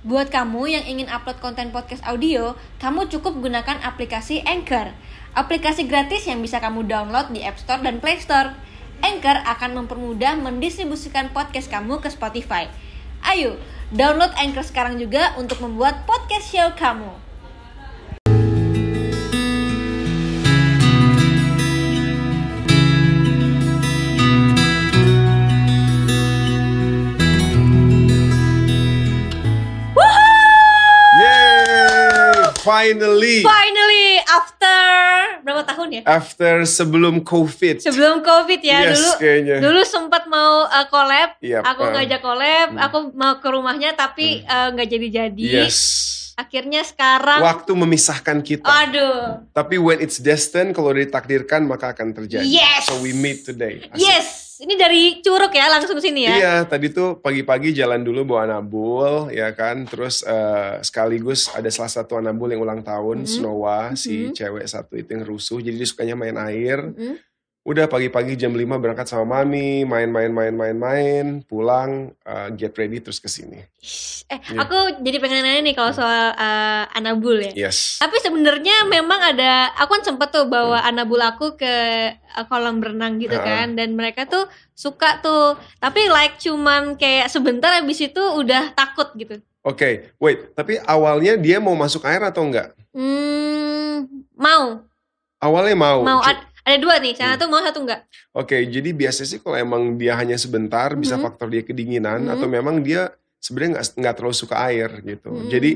[0.00, 4.96] Buat kamu yang ingin upload konten podcast audio, kamu cukup gunakan aplikasi Anchor.
[5.36, 8.56] Aplikasi gratis yang bisa kamu download di App Store dan Play Store.
[9.04, 12.72] Anchor akan mempermudah mendistribusikan podcast kamu ke Spotify.
[13.20, 13.60] Ayo,
[13.92, 17.29] download Anchor sekarang juga untuk membuat podcast show kamu.
[32.70, 33.36] Finally!
[33.42, 34.78] Finally, after
[35.42, 36.02] berapa tahun ya?
[36.06, 37.82] After sebelum COVID.
[37.82, 39.10] Sebelum COVID ya Yes, dulu.
[39.18, 39.56] kayaknya.
[39.58, 41.90] Dulu sempat mau uh, collab, Yep, aku uh.
[41.98, 42.78] ngajak collab, Hmm.
[42.78, 45.66] aku mau ke rumahnya tapi uh, nggak jadi-jadi.
[45.66, 45.78] Yes.
[46.32, 48.64] Akhirnya sekarang, Waktu memisahkan kita.
[48.64, 52.40] aduh, Tapi when it's destined, kalau ditakdirkan maka akan terjadi.
[52.40, 52.88] Yes!
[52.88, 53.84] So we meet today.
[53.92, 54.00] Asik.
[54.00, 54.26] yes,
[54.60, 56.34] ini dari Curug ya langsung sini ya.
[56.36, 59.88] Iya, tadi tuh pagi-pagi jalan dulu bawa anabul, ya kan.
[59.88, 63.28] Terus eh, sekaligus ada salah satu anabul yang ulang tahun, Mhm.
[63.28, 64.36] Snowa, si Mhm.
[64.36, 65.58] cewek satu itu yang rusuh.
[65.58, 66.92] Jadi dia sukanya main air.
[66.92, 67.16] Mm-mm.
[67.60, 73.60] Udah pagi-pagi jam 5 berangkat sama mami, main-main-main-main-main, pulang, eh, get ready terus ke sini.
[74.26, 74.64] Eh, Iya.
[74.64, 77.68] aku jadi pengen nanya nih kalau soal uh, Anabul ya.
[77.68, 78.00] Yes.
[78.00, 81.74] Tapi sebenarnya memang ada, aku kan sempet tuh bawa Anabul aku ke
[82.32, 83.44] uh, kolam berenang gitu Ha-ha.
[83.44, 85.60] kan, dan mereka tuh suka tuh.
[85.76, 89.36] Tapi like cuman kayak sebentar habis itu udah takut gitu.
[89.60, 90.56] Oke, wait.
[90.56, 92.72] Tapi awalnya dia mau masuk air atau enggak?
[92.96, 94.80] Hmm, mau,
[95.40, 96.00] Awalnya mau.
[96.04, 96.20] mau.
[96.64, 97.34] Ada dua nih, Hmm.
[97.34, 98.00] satu mau satu enggak.
[98.36, 101.22] Oke, jadi biasanya sih kalau emang dia hanya sebentar, bisa Mhm.
[101.24, 102.32] faktor dia kedinginan Mhm.
[102.36, 105.32] atau memang dia sebenarnya nggak nggak terlalu suka air gitu.
[105.32, 105.48] Hmm.
[105.48, 105.70] Jadi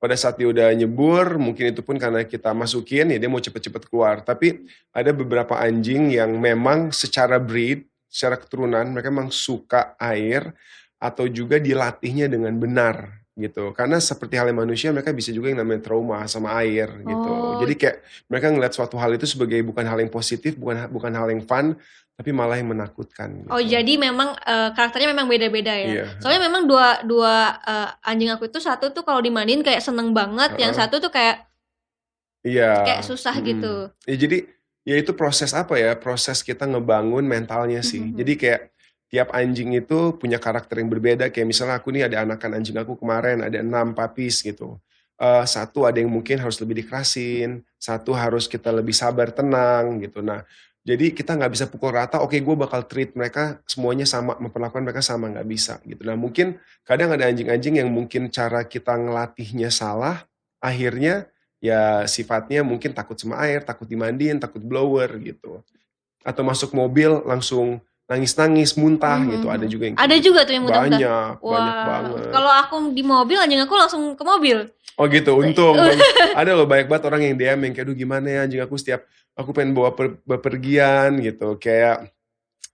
[0.00, 3.92] pada saat dia udah nyebur, mungkin itu pun karena kita masukin ya dia mau cepet-cepet
[3.92, 4.24] keluar.
[4.24, 4.64] Tapi
[4.96, 10.56] ada beberapa anjing yang memang secara breed, secara keturunan mereka memang suka air
[10.96, 13.70] atau juga dilatihnya dengan benar gitu.
[13.74, 17.30] Karena seperti halnya manusia mereka bisa juga yang namanya trauma sama air gitu.
[17.30, 17.58] Oh.
[17.62, 21.28] Jadi kayak mereka ngeliat suatu hal itu sebagai bukan hal yang positif, bukan bukan hal
[21.30, 21.78] yang fun,
[22.20, 23.48] tapi malah yang menakutkan.
[23.48, 23.72] Oh gitu.
[23.80, 25.88] jadi memang uh, karakternya memang beda-beda ya.
[25.88, 26.04] Iya.
[26.20, 30.58] Soalnya memang dua dua uh, anjing aku itu satu tuh kalau dimandiin kayak seneng banget,
[30.60, 30.80] yang Heeh.
[30.84, 31.48] satu tuh kayak
[32.40, 32.84] Iya.
[32.84, 33.48] kayak susah Mm-mm.
[33.52, 33.74] gitu.
[34.08, 34.38] Ya jadi
[34.84, 35.92] ya itu proses apa ya?
[35.96, 38.00] Proses kita ngebangun mentalnya sih.
[38.00, 38.16] Mhm.
[38.16, 38.60] Jadi kayak
[39.10, 41.28] tiap anjing itu punya karakter yang berbeda.
[41.34, 44.78] Kayak misalnya aku nih ada anakan anjing aku kemarin ada enam papis gitu.
[45.20, 50.24] Eh, satu ada yang mungkin harus lebih dikerasin, satu harus kita lebih sabar tenang gitu.
[50.24, 50.46] Nah,
[50.80, 52.24] jadi kita nggak bisa pukul rata.
[52.24, 56.00] Oke, gue bakal treat mereka semuanya sama, memperlakukan mereka sama nggak bisa gitu.
[56.08, 56.56] Nah, mungkin
[56.88, 60.24] kadang ada anjing-anjing yang mungkin cara kita ngelatihnya salah,
[60.56, 61.28] akhirnya
[61.60, 65.60] ya sifatnya mungkin takut sama air, takut dimandiin, takut blower gitu.
[66.24, 69.30] Atau masuk mobil langsung nangis-nangis, muntah Mhm.
[69.30, 69.46] gitu.
[69.46, 70.74] Ada juga yang Ada kayak juga tuh yang gitu.
[70.74, 70.98] muntah-muntah.
[70.98, 72.22] banyak, banyak banget.
[72.34, 74.66] kalau aku di mobil anjing aku langsung ke mobil.
[74.98, 75.78] Oh gitu, untung.
[76.40, 79.06] ada loh banyak banget orang yang DM yang kayak, aduh gimana ya anjing aku setiap
[79.32, 81.54] aku pengen bawa per- bepergian gitu.
[81.56, 82.10] Kayak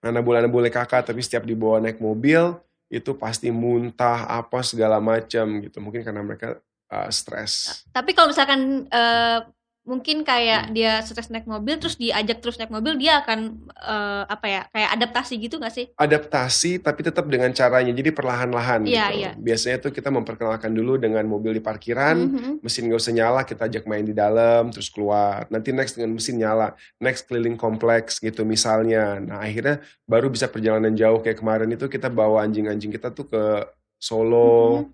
[0.01, 5.45] anak bulan boleh kakak tapi setiap dibawa naik mobil itu pasti muntah apa segala macam
[5.61, 5.77] gitu.
[5.77, 6.57] Mungkin karena mereka
[6.89, 7.83] uh, stres.
[7.91, 9.39] Tapi kalau misalkan eh,
[9.87, 10.27] mungkin Hmm.
[10.27, 13.39] kayak dia stres naik mobil terus diajak terus naik mobil dia akan
[13.71, 15.87] eh, apa ya kayak adaptasi gitu gak sih?
[15.95, 19.17] adaptasi tapi tetap dengan caranya jadi perlahan-lahan Iya, gitu.
[19.23, 19.31] iya.
[19.39, 22.51] Biasanya tuh kita memperkenalkan dulu dengan mobil di parkiran, Mhm.
[22.59, 25.47] mesin gak usah nyala, kita ajak main di dalam terus keluar.
[25.47, 29.23] Nanti next dengan mesin nyala, next keliling kompleks gitu misalnya.
[29.23, 33.43] Nah, akhirnya baru bisa perjalanan jauh kayak kemarin itu kita bawa anjing-anjing kita tuh ke
[33.97, 34.93] Solo, Mhm.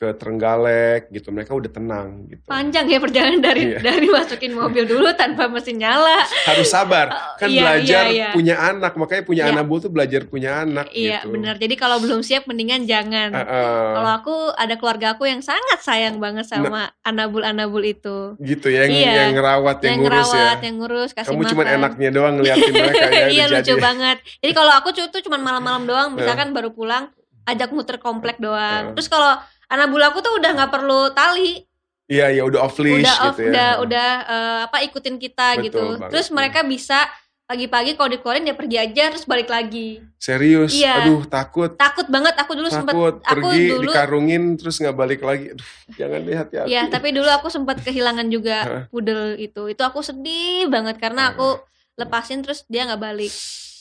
[0.00, 1.28] Ke Trenggalek gitu.
[1.28, 2.40] Mereka udah tenang gitu.
[2.48, 3.84] Panjang ya perjalanan dari Iya.
[3.84, 6.24] dari masukin mobil dulu tanpa mesin nyala.
[6.48, 7.12] Harus sabar.
[7.12, 8.28] Oh, Kan iya, belajar iya, iya.
[8.32, 9.52] punya anak, makanya punya Iya.
[9.52, 11.36] anak bu tuh belajar punya anak Iya gitu.
[11.36, 11.60] benar.
[11.60, 13.28] Jadi kalau belum siap mendingan jangan.
[13.28, 13.92] Heeh.
[13.92, 18.40] Kalau aku ada keluarga aku yang sangat sayang banget sama anabul-anabul itu.
[18.40, 19.12] gitu ya, yang, Iya.
[19.28, 20.64] yang ngerawat, yang, yang ngurus ngerawat, ya.
[20.64, 21.50] yang ngurus, kasih Kamu makan.
[21.52, 23.26] cuman enaknya doang ngeliatin mereka ya.
[23.28, 23.76] iya lucu jadi.
[23.76, 24.16] banget.
[24.40, 27.12] Jadi kalau aku tuh cuman malam-malam doang, misalkan baru pulang,
[27.44, 28.92] ajak muter komplek doang.
[28.92, 28.94] Eh.
[28.96, 29.36] Terus kalau
[29.70, 31.62] anabul aku tuh udah nggak perlu tali,
[32.10, 33.50] Iya, ya udah off leash udah off, gitu ya.
[33.54, 35.78] udah udah eh, apa ikutin kita Betul gitu.
[35.94, 36.34] banget, Terus iya.
[36.34, 36.98] mereka bisa
[37.46, 40.02] pagi-pagi kalau dikeluarin dia pergi aja terus balik lagi.
[40.18, 41.06] Serius, Iya.
[41.06, 41.70] aduh takut.
[41.74, 45.54] Takut banget aku dulu sempet Takut aku pergi dulu dikarungin terus nggak balik lagi.
[45.54, 46.66] Aduh, jangan deh hati-hati.
[46.66, 49.70] Iya, tapi dulu aku sempat kehilangan juga pudel itu.
[49.70, 51.62] Itu aku sedih banget karena aku
[51.94, 53.30] lepasin terus dia nggak balik.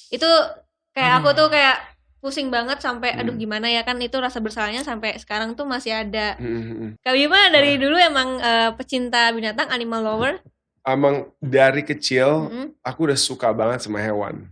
[0.10, 0.30] Itu
[0.94, 1.89] kayak aku tuh kayak
[2.19, 3.42] pusing banget sampai aduh Hmm.
[3.42, 6.36] gimana ya kan itu rasa bersalahnya sampai sekarang tuh masih ada.
[6.38, 6.92] Mm, mm, mm.
[7.00, 10.33] Kak Bima dari dulu emang eh, pecinta binatang, animal lover.
[10.83, 12.66] Emang dari kecil Mm-mm.
[12.83, 14.48] aku udah suka banget sama hewan.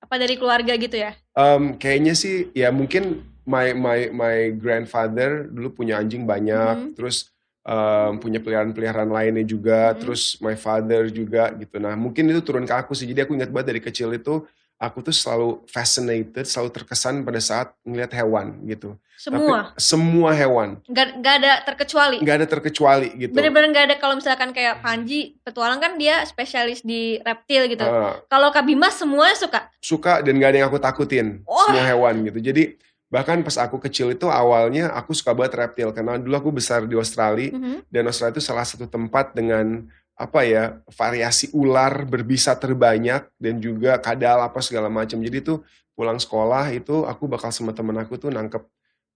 [0.00, 1.12] Apa dari keluarga gitu ya?
[1.32, 6.94] Em, kayaknya sih ya mungkin my my my grandfather dulu punya anjing banyak, Mhm.
[6.96, 7.28] terus
[7.62, 9.98] em, punya peliharaan-peliharaan lainnya juga, Mhm.
[10.02, 11.78] terus my father juga gitu.
[11.78, 13.06] Nah mungkin itu turun ke aku sih.
[13.06, 14.42] Jadi aku ingat banget dari kecil itu
[14.82, 18.98] aku tuh selalu fascinated, selalu terkesan pada saat ngeliat hewan gitu.
[19.14, 19.70] Semua.
[19.70, 22.18] Tapi semua hewan, Nggak, nggak ada terkecuali.
[22.18, 23.30] nggak ada terkecuali gitu.
[23.30, 27.86] Bener-bener nggak ada kalau misalkan kayak Panji petualang kan dia spesialis di reptil gitu.
[27.86, 29.70] Ah, Kalau Kak Bima semuanya suka.
[29.78, 31.62] suka dan gak ada yang aku takutin Wah.
[31.64, 32.74] semua hewan gitu jadi
[33.06, 36.94] bahkan pas aku kecil itu awalnya aku suka banget reptil karena dulu aku besar di
[36.94, 37.86] Australia Mhm.
[37.86, 39.84] dan Australia itu salah satu tempat dengan
[40.16, 45.18] apa ya variasi ular berbisa terbanyak dan juga kadal apa segala macam.
[45.18, 45.58] Jadi tuh
[45.96, 48.62] pulang sekolah itu aku bakal sama temen aku tuh nangkep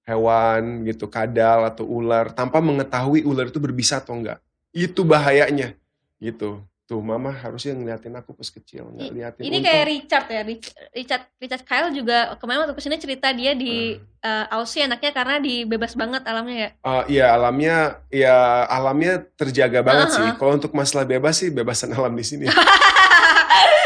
[0.07, 4.39] hewan gitu kadal atau ular tanpa mengetahui ular itu berbisa atau enggak.
[4.71, 5.75] Itu bahayanya
[6.21, 10.43] gitu tuh mama harusnya ngeliatin aku pas kecil nggak liatin Ini Untung- kayak Richard ya,
[10.43, 14.23] Rich- Richard Richard Kyle juga kemarin waktu ke sini cerita dia di Hmm.
[14.23, 16.71] eh, Aussie anaknya karena di bebas banget alamnya ya.
[16.81, 17.77] Uh, ya alamnya
[18.09, 18.37] ya
[18.67, 20.23] alamnya terjaga banget sih.
[20.23, 20.35] Uh-huh.
[20.37, 22.47] Kalau untuk masalah bebas sih bebasan alam di sini.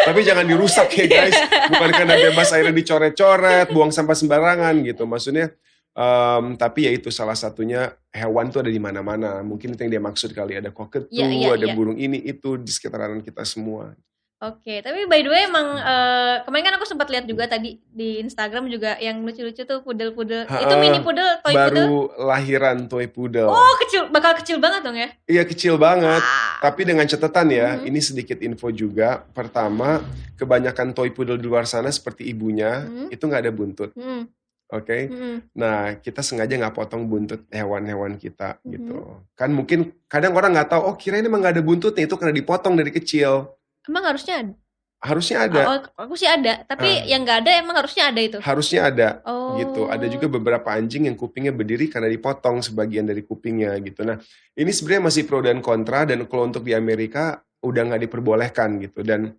[0.00, 1.36] Tapi jangan dirusak ya guys.
[1.68, 5.04] Bukan karena bebas airnya dicoret-coret, buang sampah sembarangan gitu.
[5.04, 5.52] Maksudnya
[5.92, 9.42] em, tapi ya itu salah satunya hewan tuh ada di mana-mana.
[9.42, 11.74] Mungkin itu yang dia maksud kali ada koketu, Iya, iya, ada iya.
[11.74, 13.94] burung ini itu di sekitaran kita semua.
[14.40, 18.24] Oke, tapi by the way emang eh, kemarin kan aku sempat lihat juga tadi di
[18.24, 20.48] Instagram juga yang lucu-lucu tuh pudel-pudel.
[20.48, 21.68] Itu mini pudel, toy pudel.
[21.68, 23.52] Baru lahiran toy poodle.
[23.52, 25.12] Oh, kecil, bakal kecil banget dong ya.
[25.28, 26.24] Iya kecil banget.
[26.24, 26.56] Ah.
[26.72, 27.84] Tapi dengan catatan ya, Mhm.
[27.84, 29.28] ini sedikit info juga.
[29.36, 30.00] Pertama,
[30.40, 33.12] kebanyakan toy poodle di luar sana seperti ibunya Mhm.
[33.12, 34.24] itu nggak ada buntut, Hmm,
[34.72, 34.98] oke?
[35.06, 35.36] hmm.
[35.52, 38.70] Nah, kita sengaja nggak potong buntut hewan-hewan kita Mhm.
[38.70, 38.98] gitu.
[39.34, 42.74] Kan mungkin kadang orang nggak tahu, oh kirain emang nggak ada buntutnya itu karena dipotong
[42.74, 43.50] dari kecil.
[43.84, 44.54] Emang harusnya ada?
[45.00, 47.08] Harusnya ada, Oh, aku sih ada, tapi Ah.
[47.08, 48.36] yang nggak ada emang harusnya ada itu.
[48.36, 49.56] harusnya ada Oh.
[49.56, 49.88] gitu.
[49.88, 54.04] Ada juga beberapa anjing yang kupingnya berdiri karena dipotong sebagian dari kupingnya gitu.
[54.04, 54.20] Nah,
[54.52, 59.00] ini sebenarnya masih pro dan kontra dan kalau untuk di Amerika udah nggak diperbolehkan gitu.
[59.00, 59.32] Dan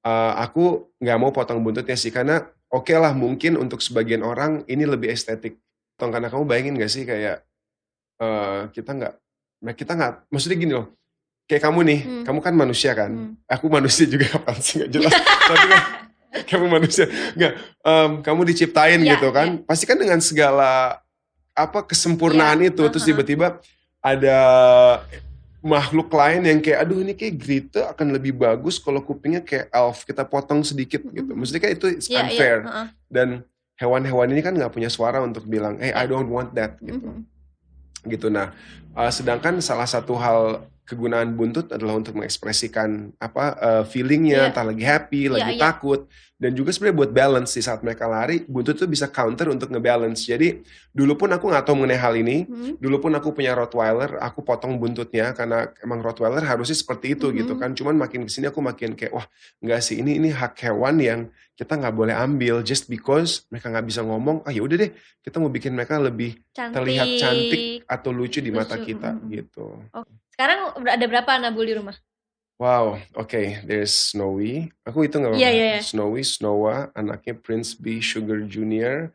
[0.00, 2.40] uh, aku nggak mau potong buntutnya sih karena
[2.72, 5.60] oke lah mungkin untuk sebagian orang ini lebih estetik.
[6.00, 7.44] Tong karena kamu bayangin gak sih kayak
[8.18, 9.14] uh, kita nggak,
[9.60, 10.88] nah kita nggak, maksudnya gini loh.
[11.44, 12.24] Kayak kamu nih, Hmm.
[12.24, 13.10] kamu kan manusia kan.
[13.12, 13.32] Hmm.
[13.44, 15.12] Aku manusia juga kapan sih nggak jelas.
[15.12, 15.82] Tapi kan
[16.50, 17.04] kamu manusia
[17.36, 17.52] nggak
[17.84, 20.96] em, kamu diciptain Iya, gitu kan pasti kan dengan segala
[21.52, 23.12] apa kesempurnaan Iya, itu terus uh-huh.
[23.12, 23.46] tiba-tiba
[24.00, 24.38] ada
[25.62, 30.02] makhluk lain yang kayak aduh ini kayak Greta akan lebih bagus kalau kupingnya kayak elf
[30.02, 32.86] kita potong sedikit gitu maksudnya kan itu it's Iya, iya, unfair heeh.
[33.06, 33.28] dan
[33.78, 37.22] hewan-hewan ini kan nggak punya suara untuk bilang hey I don't want that gitu Mhm.
[38.02, 38.26] gitu.
[38.26, 38.50] Nah,
[38.92, 44.48] uh, sedangkan salah satu hal kegunaan buntut adalah untuk mengekspresikan apa uh, feelingnya, Iya.
[44.50, 45.62] entah lagi happy, Iya, lagi iya.
[45.62, 46.00] takut,
[46.36, 50.26] dan juga sebenarnya buat balance di saat mereka lari, buntut itu bisa counter untuk ngebalance.
[50.26, 50.58] Jadi
[50.90, 52.44] dulu pun aku nggak tahu mengenai hal ini.
[52.50, 52.82] Mhm.
[52.82, 57.34] Dulu pun aku punya Rottweiler, aku potong buntutnya karena emang Rottweiler harusnya seperti itu Mhm.
[57.38, 57.70] gitu kan.
[57.78, 59.26] Cuman makin ke sini aku makin kayak wah
[59.62, 61.20] nggak sih ini ini hak hewan yang
[61.52, 64.40] kita nggak boleh ambil just because mereka nggak bisa ngomong.
[64.48, 64.90] Ah ya udah deh
[65.20, 66.74] kita mau bikin mereka lebih Cantik.
[66.74, 69.22] terlihat cantik atau lucu di mata Lucu, kita mm.
[69.30, 69.66] gitu.
[70.32, 71.96] Sekarang udah ada berapa Nabul di rumah?
[72.62, 74.70] Wow, oke, there's Snowy.
[74.86, 75.42] Aku itu nggak apa-apa.
[75.42, 75.80] iya, iya.
[75.82, 79.10] Snowy, Snowa, anaknya Prince B Sugar Junior.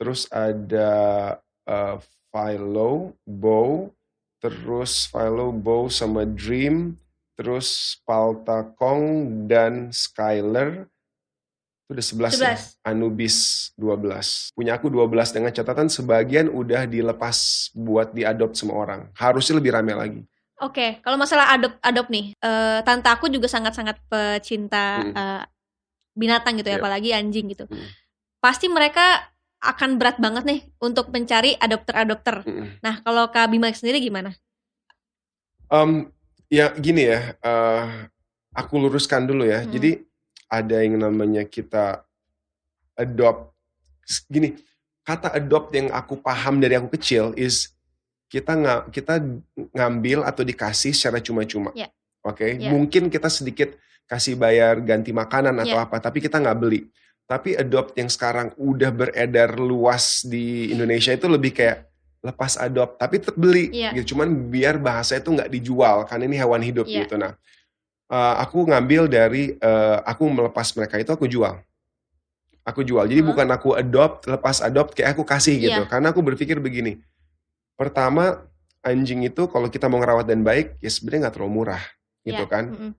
[0.00, 0.90] Terus ada
[1.68, 2.00] uh,
[2.32, 3.92] Philo, Bo,
[4.40, 6.96] terus Philo, Bo sama Dream,
[7.36, 10.88] terus Paltakong dan Skyler.
[11.86, 12.58] Itu udah 11, ya.
[12.58, 12.82] 11.
[12.82, 13.36] Anubis
[13.78, 14.50] 12.
[14.58, 19.06] Punya aku 12 dengan catatan sebagian udah dilepas buat diadop sama orang.
[19.14, 20.22] Harusnya lebih rame lagi.
[20.58, 25.14] Oke, kalau masalah adop adop nih, eh, tante aku juga sangat-sangat pecinta Hmm.
[25.14, 25.42] eh,
[26.18, 26.82] binatang gitu ya, Yep.
[26.82, 27.70] apalagi anjing gitu.
[27.70, 27.86] Hmm.
[28.42, 29.30] Pasti mereka
[29.62, 32.42] akan berat banget nih untuk mencari adopter-adopter.
[32.44, 32.66] Mm-mm.
[32.82, 34.34] Nah, kalau Kak Bima sendiri gimana?
[35.66, 36.08] Um,
[36.48, 37.84] ya gini ya, eh,
[38.54, 39.60] aku luruskan dulu ya.
[39.62, 39.70] Hmm.
[39.70, 40.05] Jadi
[40.46, 42.06] ada yang namanya kita
[42.94, 43.52] adopt.
[44.30, 44.54] Gini,
[45.02, 47.74] kata adopt yang aku paham dari aku kecil is
[48.26, 49.22] kita nggak kita
[49.74, 51.70] ngambil atau dikasih secara cuma-cuma.
[51.74, 51.90] Ya.
[52.26, 52.74] Oke, Ya.
[52.74, 55.86] mungkin kita sedikit kasih bayar ganti makanan atau Ya.
[55.86, 56.90] apa, tapi kita nggak beli.
[57.26, 61.86] Tapi adopt yang sekarang udah beredar luas di Indonesia itu lebih kayak
[62.22, 63.70] lepas adopt, tapi tetap beli.
[63.70, 63.94] Iya.
[63.94, 64.14] Gitu.
[64.14, 67.06] Cuman biar bahasa itu nggak dijual, karena ini hewan hidup Iya.
[67.06, 67.14] gitu.
[67.14, 67.34] Nah,
[68.10, 71.58] eh, aku ngambil dari eh, aku melepas mereka itu aku jual.
[72.66, 73.06] Aku jual.
[73.06, 73.28] Jadi Hah?
[73.30, 75.82] bukan aku adopt, lepas adopt kayak aku kasih gitu.
[75.82, 75.86] Iya.
[75.86, 76.98] Karena aku berpikir begini.
[77.78, 78.42] Pertama,
[78.82, 81.82] anjing itu kalau kita mau ngerawat dan baik, ya sebenarnya nggak terlalu murah,
[82.26, 82.64] gitu Iya, kan?
[82.74, 82.92] mm-mm.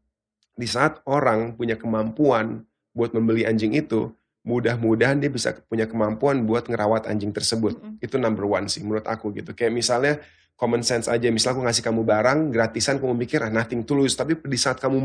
[0.56, 2.64] Di saat orang punya kemampuan
[2.96, 4.14] buat membeli anjing itu,
[4.48, 7.76] mudah-mudahan dia bisa punya kemampuan buat ngerawat anjing tersebut.
[7.76, 8.00] Mm-mm.
[8.00, 9.52] Itu number one sih menurut aku gitu.
[9.52, 10.14] Kayak misalnya
[10.58, 14.34] common sense aja, misalnya aku ngasih kamu barang gratisan, kamu mikir ah nothing tulus, tapi
[14.34, 14.98] di saat kamu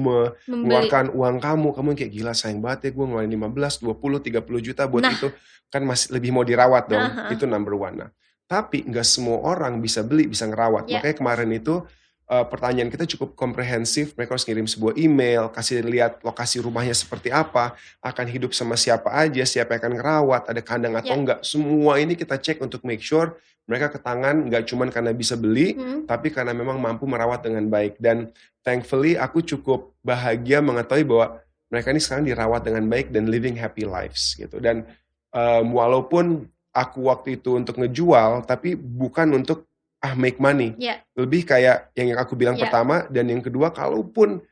[0.49, 4.65] mengeluarkan uang kamu, kamu yang kayak gila sayang banget ya gue ngeluarin 15, 20, 30
[4.65, 5.13] juta buat Nah.
[5.13, 5.29] itu,
[5.69, 7.29] kan masih lebih mau dirawat dong, Aha.
[7.29, 8.01] itu number one.
[8.01, 8.11] Nah,
[8.49, 10.89] tapi nggak semua orang bisa beli, bisa ngerawat.
[10.89, 11.01] Ya.
[11.01, 11.85] Makanya kemarin itu
[12.33, 17.29] eh, pertanyaan kita cukup komprehensif, mereka harus ngirim sebuah email, kasih lihat lokasi rumahnya seperti
[17.29, 21.19] apa, akan hidup sama siapa aja, siapa yang akan ngerawat, ada kandang atau Ya.
[21.21, 21.39] enggak.
[21.45, 25.75] Semua ini kita cek untuk make sure mereka ke tangan nggak cuman karena bisa beli,
[25.79, 26.11] Mm.
[26.11, 27.97] tapi karena memang mampu merawat dengan baik.
[28.03, 28.31] Dan
[28.67, 31.39] thankfully aku cukup bahagia mengetahui bahwa
[31.71, 34.61] mereka ini sekarang dirawat dengan baik dan living happy lives gitu.
[34.61, 34.85] Dan
[35.33, 39.65] um, walaupun aku waktu itu untuk ngejual, tapi bukan untuk
[40.03, 40.75] ah make money.
[40.83, 40.99] Ya.
[41.15, 42.67] Lebih kayak yang aku bilang Ya.
[42.67, 44.43] pertama dan yang kedua, kalaupun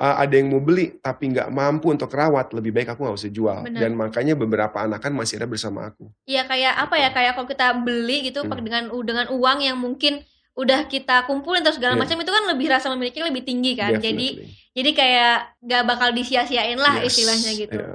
[0.00, 3.30] uh, ada yang mau beli tapi nggak mampu untuk rawat, lebih baik aku nggak usah
[3.30, 3.58] jual.
[3.68, 3.80] Benar.
[3.84, 6.08] Dan makanya beberapa anakan masih ada bersama aku.
[6.24, 8.56] Iya kayak apa ya kayak kalau kita beli gitu Hmm.
[8.58, 10.24] dengan dengan uang yang mungkin
[10.56, 12.02] udah kita kumpulin terus segala Iya.
[12.02, 13.94] macam itu kan lebih rasa memiliki lebih tinggi kan.
[13.96, 14.72] Jadi Definitely.
[14.72, 17.78] jadi kayak gak bakal disia-siain lah Yes, istilahnya gitu.
[17.78, 17.94] iya.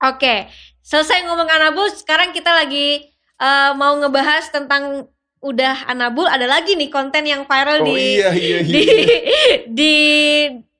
[0.00, 0.48] Oke,
[0.80, 3.04] selesai ngomong Anabul, sekarang kita lagi
[3.36, 5.08] eh, mau ngebahas tentang
[5.40, 8.60] udah Anabul ada lagi nih konten yang viral Oh di iya iya iya.
[8.68, 8.84] di
[9.72, 9.94] Di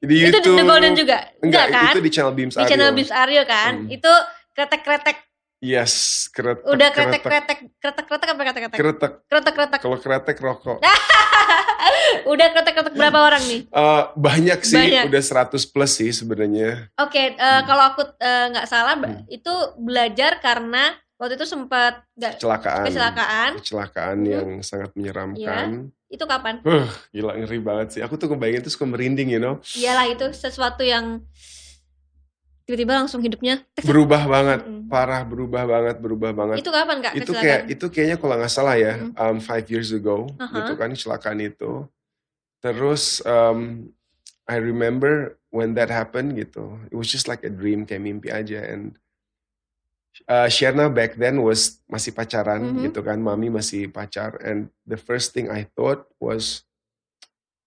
[0.02, 0.57] itu YouTube.
[0.57, 1.92] The Golden juga Enggak, kan?
[1.92, 2.97] itu di channel Beams di channel Aryo.
[2.97, 3.73] Bims Aryo kan?
[3.78, 3.88] Hmm.
[3.90, 4.12] Itu
[4.52, 5.19] kretek-kretek
[5.61, 5.92] Yes,
[6.26, 6.64] kretek.
[6.64, 7.21] udah kretek.
[7.21, 8.78] kretek-kretek kretek-kretek apa kretek-kretek?
[8.80, 9.12] Kretek.
[9.28, 9.78] Kretek-kretek.
[9.78, 10.78] Kalau kretek rokok.
[12.33, 13.61] udah kretek-kretek berapa orang nih?
[13.66, 15.04] Eh, banyak sih, Banyak.
[15.09, 16.88] udah 100 plus sih sebenarnya.
[16.97, 19.21] Oke, eh, kalau aku eh, nggak salah Hmm.
[19.26, 22.85] itu belajar karena waktu itu sempat Kecelakaan.
[22.88, 23.50] kecelakaan.
[23.61, 24.30] Kecelakaan Hmm.
[24.30, 25.92] yang sangat menyeramkan.
[26.11, 26.59] Itu kapan?
[26.67, 28.00] Huh, gila ngeri banget sih.
[28.02, 29.62] Aku tuh kebayangin tuh suka merinding, you know.
[29.79, 31.23] Iyalah itu sesuatu yang
[32.67, 33.62] tiba-tiba langsung hidupnya.
[33.83, 34.87] Berubah banget, Mm-mm.
[34.87, 36.57] parah berubah banget, berubah banget.
[36.62, 39.14] Itu kapan kak itu kayak itu kayaknya kalau nggak salah ya Mm.
[39.14, 40.55] um, five years ago Aha.
[40.55, 41.87] gitu kan kecelakaan itu
[42.61, 43.90] terus um,
[44.47, 48.62] I remember when that happened gitu it was just like a dream kayak mimpi aja
[48.67, 48.95] and
[50.27, 52.91] uh, Sherna back then was masih pacaran Mhm.
[52.91, 56.65] gitu kan mami masih pacar and the first thing I thought was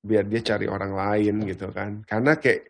[0.04, 2.68] biar dia cari orang lain gitu kan karena kayak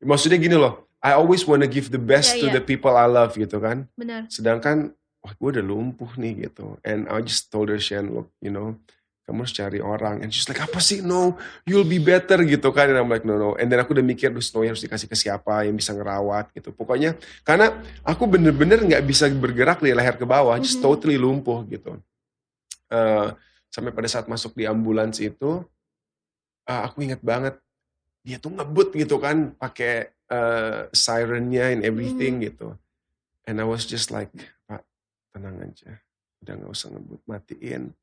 [0.00, 2.54] maksudnya gini loh I always wanna give the best Iya, to iya.
[2.58, 4.30] the people I love gitu kan Benar.
[4.30, 8.54] sedangkan wah gue udah lumpuh nih gitu and I just told her Shen look you
[8.54, 8.78] know
[9.26, 10.22] kamu harus cari orang.
[10.22, 11.02] And she's like apa sih?
[11.02, 11.34] No
[11.66, 12.86] you'll be better gitu kan.
[12.94, 13.58] And I'm like no no.
[13.58, 16.70] And then aku udah mikir duh Snowy harus dikasih ke siapa yang bisa ngerawat gitu.
[16.70, 20.86] Pokoknya karena aku bener-bener nggak bisa bergerak dari leher ke bawah just Mhm.
[20.86, 21.98] totally lumpuh gitu.
[22.86, 23.28] Eh,
[23.66, 25.66] sampai pada saat masuk di ambulans itu
[26.70, 27.58] eh, aku ingat banget
[28.22, 32.78] dia tuh ngebut gitu kan pakai eh, sirennya and everything gitu.
[33.46, 34.30] And I was just like
[34.66, 34.82] Pak
[35.30, 35.98] tenang aja.
[36.42, 37.94] Udah nggak usah ngebut matiin.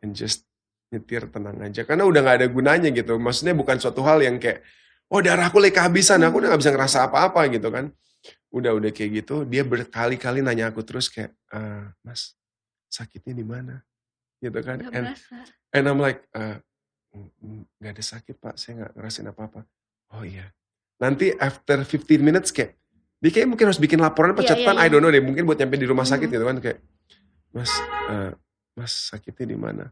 [0.00, 0.48] And just
[0.90, 4.66] nyetir tenang aja karena udah nggak ada gunanya gitu maksudnya bukan suatu hal yang kayak
[5.10, 7.94] oh darahku lagi kehabisan aku udah nggak bisa ngerasa apa-apa gitu kan
[8.50, 12.34] udah udah kayak gitu dia berkali-kali nanya aku terus kayak "Eh, mas
[12.90, 13.78] sakitnya di mana
[14.42, 15.36] gitu kan Nggak and berasa.
[15.70, 16.58] And I'm like, "Eh,
[17.14, 19.62] mm, mm, nggak ada sakit pak, saya nggak ngerasain apa-apa.
[20.18, 20.50] Oh iya.
[20.98, 22.74] Nanti after 15 minutes kayak,
[23.22, 24.90] dia kayak mungkin harus bikin laporan apa Iya, catatan, iya, I iya.
[24.90, 26.34] don't know deh, mungkin buat nyampe di rumah sakit Mhm.
[26.34, 26.78] gitu kan kayak,
[27.54, 27.70] mas,
[28.10, 28.30] eh,
[28.74, 29.84] mas sakitnya di mana?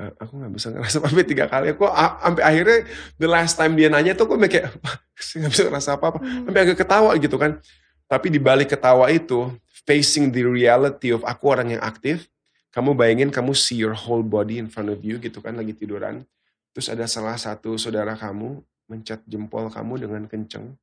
[0.00, 1.76] "Eh, aku nggak bisa ngerasa apa tiga kali.
[1.76, 2.78] Aku sampai akhirnya
[3.20, 6.18] the last time dia nanya tuh aku kayak, "Pak, saya nggak bisa ngerasa apa-apa.
[6.24, 6.48] Hmm.
[6.48, 7.60] Sampai agak ketawa gitu kan.
[8.08, 9.52] Tapi di balik ketawa itu,
[9.84, 12.26] facing the reality of aku orang yang aktif,
[12.74, 16.26] kamu bayangin kamu see your whole body in front of you gitu kan lagi tiduran.
[16.74, 20.74] Terus ada salah satu saudara kamu mencet jempol kamu dengan kenceng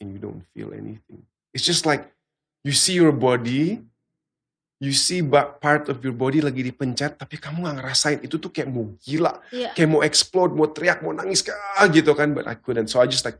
[0.00, 1.24] and you don't feel anything.
[1.52, 2.08] It's just like
[2.64, 3.80] you see your body,
[4.82, 5.22] you see
[5.62, 9.38] part of your body lagi dipencet tapi kamu nggak ngerasain itu tuh kayak mau gila,
[9.54, 9.70] Iya.
[9.78, 12.90] kayak mau explode, mau teriak, mau nangis kah gitu kan, but I couldn't.
[12.90, 13.38] So I just like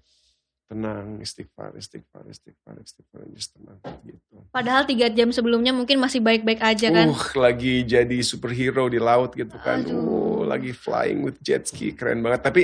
[0.70, 4.38] tenang, istighfar, istighfar, istighfar, istighfar, just tenang gitu.
[4.54, 7.10] Padahal tiga jam sebelumnya mungkin masih baik-baik aja kan.
[7.10, 9.82] Uh, lagi jadi superhero di laut gitu kan.
[9.82, 9.98] Aduh.
[9.98, 12.46] Uh, lagi flying with jet ski, keren banget.
[12.46, 12.62] Tapi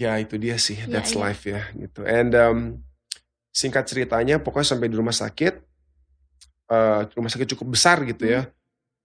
[0.00, 1.20] ya itu dia sih, Iya, that's iya.
[1.20, 2.00] life ya gitu.
[2.06, 2.58] And um,
[3.52, 5.69] singkat ceritanya, pokoknya sampai di rumah sakit,
[6.70, 8.46] eh, rumah sakit cukup besar gitu ya.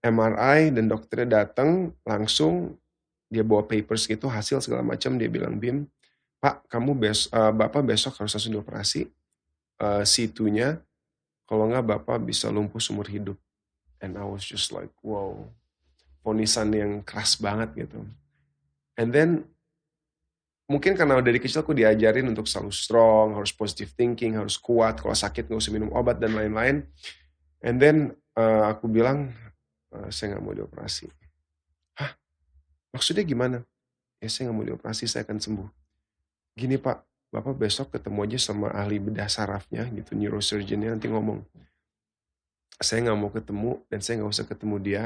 [0.06, 2.78] MRI dan dokternya datang langsung
[3.26, 5.90] dia bawa papers gitu hasil segala macam dia bilang Bim
[6.38, 9.10] Pak kamu bes eh, bapak besok harus langsung dioperasi
[9.82, 10.78] eh, C2-nya
[11.46, 13.34] kalau nggak bapak bisa lumpuh seumur hidup
[13.98, 15.50] and I was just like wow
[16.22, 18.06] ponisan yang keras banget gitu
[18.94, 19.42] and then
[20.66, 24.98] mungkin karena dari kecil aku diajarin untuk selalu strong, harus positive thinking, harus kuat.
[24.98, 26.82] Kalau sakit nggak usah minum obat dan lain-lain.
[27.64, 29.32] And then uh, aku bilang
[29.92, 31.08] uh, saya nggak mau dioperasi.
[31.96, 32.12] Hah?
[32.92, 33.64] Maksudnya gimana?
[34.20, 35.68] Ya saya nggak mau dioperasi, saya akan sembuh.
[36.56, 41.44] Gini pak, bapak besok ketemu aja sama ahli bedah sarafnya gitu, neurosurgeonnya nanti ngomong.
[42.80, 45.04] Saya nggak mau ketemu dan saya nggak usah ketemu dia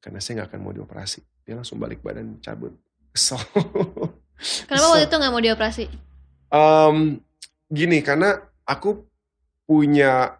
[0.00, 1.20] karena saya nggak akan mau dioperasi.
[1.46, 2.74] Dia langsung balik badan cabut.
[3.10, 3.42] Kesel.
[4.70, 5.84] Kenapa waktu itu nggak mau dioperasi?
[6.50, 7.20] Um,
[7.68, 9.04] gini, karena aku
[9.68, 10.39] punya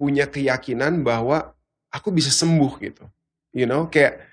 [0.00, 1.52] punya keyakinan bahwa
[1.92, 3.04] aku bisa sembuh gitu.
[3.52, 4.24] You know, kayak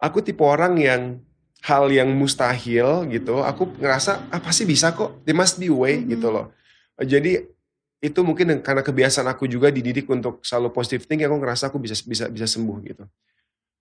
[0.00, 1.20] aku tipe orang yang
[1.60, 6.08] hal yang mustahil gitu, aku ngerasa apa sih bisa kok, there must be way mm
[6.08, 6.10] -hmm.
[6.16, 6.46] gitu loh.
[6.96, 7.44] Jadi
[8.00, 12.00] itu mungkin karena kebiasaan aku juga dididik untuk selalu positive thinking, aku ngerasa aku bisa
[12.00, 13.04] bisa bisa sembuh gitu.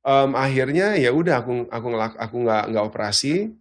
[0.03, 3.55] Um, akhirnya ya udah aku aku ngelak aku nggak nggak operasi,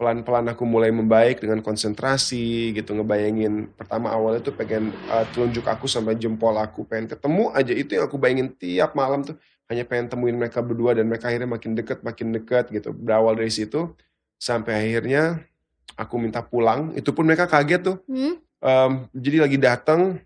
[0.00, 5.84] pelan-pelan aku mulai membaik dengan konsentrasi gitu ngebayangin pertama awalnya tuh pengen uh, telunjuk aku
[5.84, 9.36] sampai jempol aku pengen ketemu aja itu yang aku bayangin tiap malam tuh.
[9.68, 12.96] Hanya pengen temuin mereka berdua dan mereka akhirnya makin deket makin deket gitu.
[12.96, 13.92] Berawal dari situ
[14.40, 15.44] sampai akhirnya
[16.00, 16.96] aku minta pulang.
[16.96, 17.96] Itu pun mereka kaget tuh.
[18.08, 18.40] Hmm?
[18.64, 20.16] um, jadi lagi datang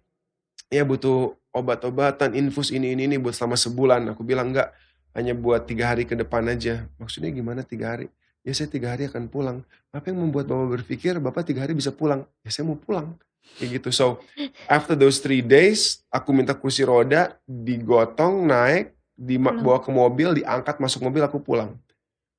[0.71, 4.07] ya butuh obat-obatan infus ini ini ini buat selama sebulan.
[4.15, 4.71] Aku bilang enggak
[5.19, 6.87] hanya buat tiga hari ke depan aja.
[6.97, 8.07] Maksudnya gimana tiga hari
[8.45, 9.65] ya saya tiga hari akan pulang.
[9.91, 12.29] Apa yang membuat Bapak berpikir Bapak tiga hari bisa pulang?
[12.45, 13.17] Ya saya mau pulang.
[13.57, 13.89] Kayak gitu.
[13.93, 14.07] So,
[14.69, 21.07] after those three days, aku minta kursi roda, digotong, naik, dibawa ke mobil, diangkat masuk
[21.07, 21.77] mobil, aku pulang.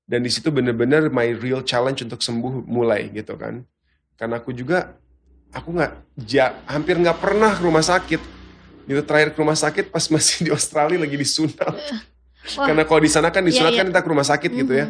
[0.06, 3.66] Dan di situ bener-bener my real challenge untuk sembuh mulai gitu kan.
[4.18, 4.98] Karena aku juga,
[5.56, 5.92] aku nggak,
[6.30, 8.22] ja, hampir nggak pernah ke rumah sakit.
[8.86, 11.74] Gitu terakhir ke rumah sakit pas masih di Australia lagi disunat.
[12.70, 13.90] Karena kalau di sana kan disunat yeah, yeah.
[13.90, 14.62] kan kita ke rumah sakit mm -hmm.
[14.62, 14.88] gitu ya.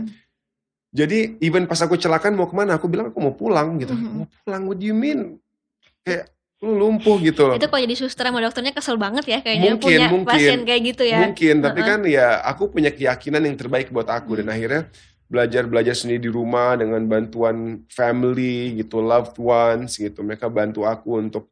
[0.95, 3.91] Jadi even pas aku celakaan mau ke mana, aku bilang aku mau pulang gitu.
[3.91, 4.15] Mm-hmm.
[4.15, 5.43] Mau pulang, what do you mean?
[6.07, 6.31] Kayak
[6.63, 7.59] lu lumpuh gitu loh.
[7.59, 10.81] Itu kalau jadi suster sama dokternya kesel banget ya kayaknya mungkin, punya mungkin, pasien kayak
[10.95, 11.19] gitu ya.
[11.27, 11.91] Mungkin, tapi uh-huh.
[11.91, 14.87] kan ya aku punya keyakinan yang terbaik buat aku dan akhirnya
[15.27, 20.23] belajar-belajar sendiri di rumah dengan bantuan family gitu, loved ones gitu.
[20.23, 21.51] Mereka bantu aku untuk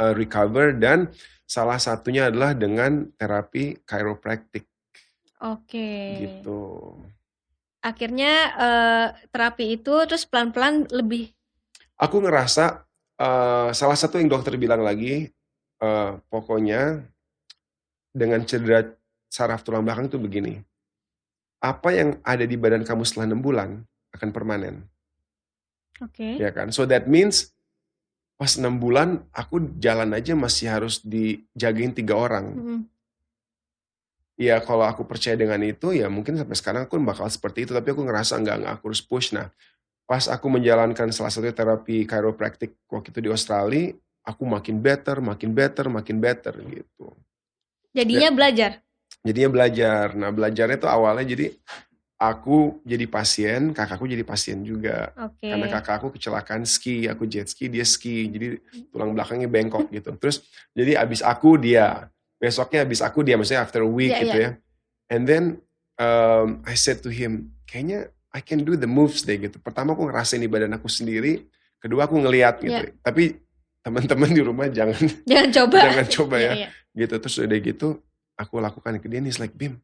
[0.00, 1.12] uh, recover dan
[1.44, 4.64] salah satunya adalah dengan terapi chiropractic.
[5.44, 5.76] Oke.
[5.76, 6.08] Okay.
[6.24, 6.64] Gitu
[7.86, 11.30] akhirnya uh, terapi itu terus pelan-pelan lebih
[11.94, 12.82] aku ngerasa
[13.22, 15.30] uh, salah satu yang dokter bilang lagi
[15.78, 17.06] uh, pokoknya
[18.10, 18.82] dengan cedera
[19.30, 20.58] saraf tulang belakang itu begini
[21.62, 23.80] apa yang ada di badan kamu setelah enam bulan
[24.12, 24.84] akan permanen.
[26.04, 26.36] Oke.
[26.36, 26.44] Okay.
[26.44, 26.68] ya kan?
[26.68, 27.56] So that means
[28.36, 32.46] pas enam bulan aku jalan aja masih harus dijagain tiga orang.
[32.52, 32.80] Mm -hmm
[34.36, 37.90] ya kalau aku percaya dengan itu ya mungkin sampai sekarang aku bakal seperti itu tapi
[37.90, 39.32] aku ngerasa nggak nggak aku harus push.
[39.32, 39.48] Nah
[40.06, 43.90] pas aku menjalankan salah satu terapi chiropractic waktu itu di Australia
[44.22, 47.16] aku makin better makin better makin better gitu.
[47.96, 48.70] Jadinya ya, belajar?
[49.24, 50.06] Jadinya belajar.
[50.14, 51.46] Nah belajarnya tuh awalnya jadi
[52.20, 55.16] aku jadi pasien kakakku jadi pasien juga.
[55.16, 55.48] Okay.
[55.48, 58.28] karena kakak aku kecelakaan ski aku jet ski dia ski.
[58.28, 58.46] Jadi
[58.92, 60.12] tulang belakangnya bengkok gitu.
[60.20, 60.44] Terus
[60.76, 64.52] jadi abis aku dia besoknya habis aku dia maksudnya after a week yeah, gitu yeah.
[64.56, 65.12] ya.
[65.12, 65.44] And then
[65.96, 69.56] um, I said to him kayaknya I can do the moves deh gitu.
[69.60, 71.48] Pertama aku ngerasain di badan aku sendiri
[71.80, 72.92] kedua aku ngeliat gitu.
[72.92, 72.96] Yeah.
[73.00, 73.40] tapi
[73.80, 75.78] teman-teman di rumah jangan jangan coba.
[75.88, 76.44] jangan coba ya.
[76.44, 76.70] Yeah, yeah.
[77.04, 77.14] gitu.
[77.20, 77.88] Terus udah gitu
[78.36, 79.80] aku lakukan ke dia nih like Bim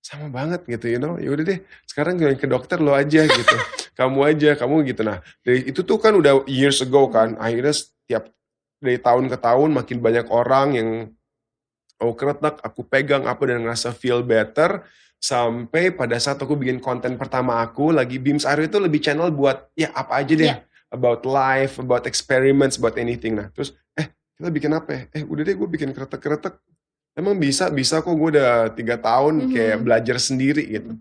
[0.00, 1.14] sama banget gitu you know.
[1.20, 3.56] Ya udah deh sekarang ke dokter lo aja gitu.
[4.00, 5.04] Kamu aja kamu gitu.
[5.04, 7.36] Nah dari itu tuh kan udah years ago kan.
[7.36, 8.32] Akhirnya setiap
[8.80, 10.88] dari tahun ke tahun makin banyak orang yang
[12.00, 14.82] aku keretak, aku pegang apa dan ngerasa feel better
[15.20, 19.68] sampai pada saat aku bikin konten pertama aku lagi Beams Aero itu lebih channel buat
[19.76, 20.48] ya apa aja deh.
[20.56, 20.64] Yeah.
[20.90, 23.38] about life, about experiments, about anything.
[23.38, 25.02] Nah terus eh kita bikin apa ya?
[25.14, 26.58] Eh udah deh gue bikin kretek-kretek.
[27.14, 29.52] Emang bisa bisa kok gue udah tiga tahun mm -hmm.
[29.54, 30.92] kayak belajar sendiri gitu.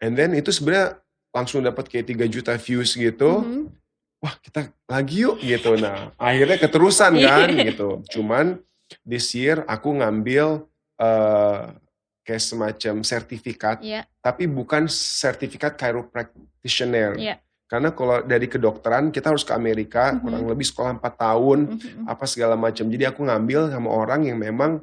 [0.00, 1.00] And then itu sebenarnya
[1.32, 3.44] langsung dapat kayak 3 juta views gitu.
[3.44, 3.64] Mm -hmm.
[4.24, 5.76] wah kita lagi yuk gitu.
[5.76, 8.00] Nah akhirnya keterusan kan gitu.
[8.08, 8.60] Cuman
[9.02, 10.68] this year aku ngambil
[11.02, 11.74] uh,
[12.24, 14.08] kayak semacam sertifikat, yeah.
[14.24, 17.20] tapi bukan sertifikat chiropractitioner.
[17.20, 17.38] Yeah.
[17.68, 20.22] Karena kalau dari kedokteran kita harus ke Amerika, mm -hmm.
[20.24, 22.04] kurang lebih sekolah 4 tahun, mm -hmm.
[22.08, 22.84] apa segala macam.
[22.88, 24.80] Jadi aku ngambil sama orang yang memang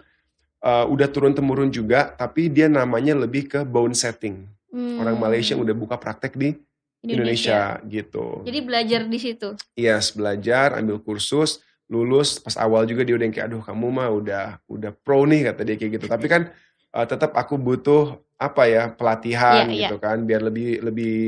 [0.61, 4.45] uh, udah turun temurun juga, tapi dia namanya lebih ke bone setting.
[4.69, 5.01] Mm.
[5.01, 6.53] Orang Malaysia yang udah buka praktek di
[7.01, 8.25] Indonesia, Indonesia gitu.
[8.45, 9.49] Jadi belajar di situ.
[9.73, 14.07] Yes, belajar, ambil kursus lulus pas awal juga dia udah yang kayak aduh kamu mah
[14.07, 16.47] udah udah pro nih kata dia kayak gitu tapi kan
[16.95, 20.03] uh, tetap aku butuh apa ya pelatihan yeah, gitu yeah.
[20.07, 21.19] kan biar lebih lebih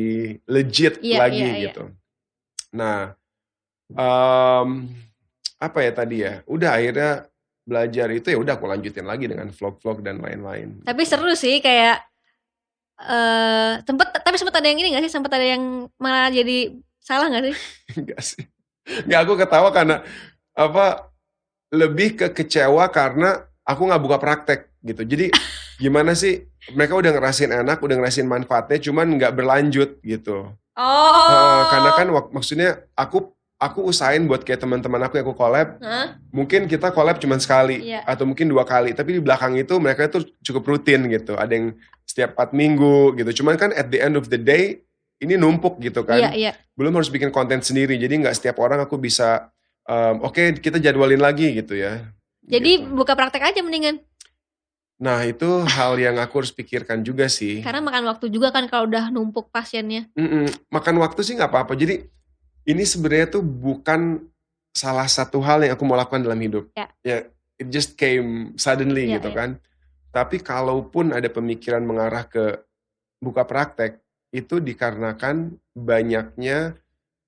[0.47, 1.65] legit yeah, lagi yeah, iya.
[1.67, 2.01] gitu yeah.
[2.73, 3.13] Nah,
[3.93, 4.89] em,
[5.61, 6.41] apa ya tadi ya?
[6.49, 7.29] Udah akhirnya
[7.63, 10.83] belajar itu ya udah aku lanjutin lagi dengan vlog-vlog dan lain-lain.
[10.83, 12.01] Tapi seru sih kayak
[13.03, 15.13] eh sempet tapi sempet ada yang ini gak sih?
[15.13, 17.55] Sempet ada yang malah jadi salah gak sih?
[18.01, 18.43] Enggak sih.
[19.05, 20.01] Enggak aku ketawa karena
[20.53, 21.09] apa
[21.73, 25.01] lebih ke kecewa karena aku nggak buka praktek gitu.
[25.03, 25.25] Jadi
[25.83, 30.53] gimana sih mereka udah ngerasain enak, udah ngerasain manfaatnya, cuman nggak berlanjut gitu.
[30.73, 31.29] Oh.
[31.29, 35.79] Eh, karena kan wak- maksudnya aku aku usahain buat kayak teman-teman aku yang aku collab,
[35.79, 36.19] Hah?
[36.35, 38.03] mungkin kita collab cuma sekali Iya.
[38.03, 41.39] atau mungkin dua kali, tapi di belakang itu mereka tuh cukup rutin gitu.
[41.39, 41.67] Ada yang
[42.03, 43.39] setiap 4 minggu gitu.
[43.43, 44.83] Cuman kan at the end of the day
[45.23, 46.19] ini numpuk gitu kan.
[46.19, 46.51] Iya, iya.
[46.75, 47.95] Belum harus bikin konten sendiri.
[47.95, 49.52] Jadi nggak setiap orang aku bisa
[49.85, 52.07] um, oke kita jadwalin lagi gitu ya.
[52.43, 52.91] Jadi Gitu.
[52.91, 54.03] buka praktek aja mendingan.
[54.99, 57.59] Nah itu hal yang aku harus pikirkan juga sih.
[57.59, 60.07] Karena makan waktu juga kan kalau udah numpuk pasiennya.
[60.15, 60.47] Mm-mm.
[60.71, 61.73] Makan waktu sih nggak apa-apa.
[61.75, 62.03] Jadi
[62.63, 64.23] ini sebenarnya tuh bukan
[64.71, 66.71] salah satu hal yang aku mau lakukan dalam hidup.
[66.73, 66.89] Ya.
[67.53, 69.35] it just came suddenly Ya, gitu ya.
[69.35, 69.49] kan.
[70.09, 72.59] Tapi kalaupun ada pemikiran mengarah ke
[73.21, 74.01] buka praktek,
[74.33, 76.75] itu dikarenakan banyaknya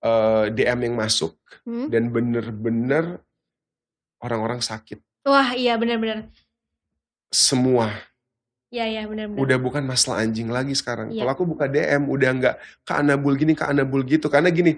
[0.05, 1.33] eh, DM yang masuk
[1.65, 1.89] Hmm?
[1.89, 3.17] dan bener-bener
[4.21, 5.01] orang-orang sakit.
[5.25, 6.29] Wah, iya benar-benar.
[7.33, 7.89] Semua.
[8.69, 9.41] Iya, iya benar-benar.
[9.41, 11.09] Udah bukan masalah anjing lagi sekarang.
[11.09, 11.25] Iya.
[11.25, 14.29] Kalau aku buka DM udah nggak ke anabul gini, ke anabul gitu.
[14.29, 14.77] Karena gini,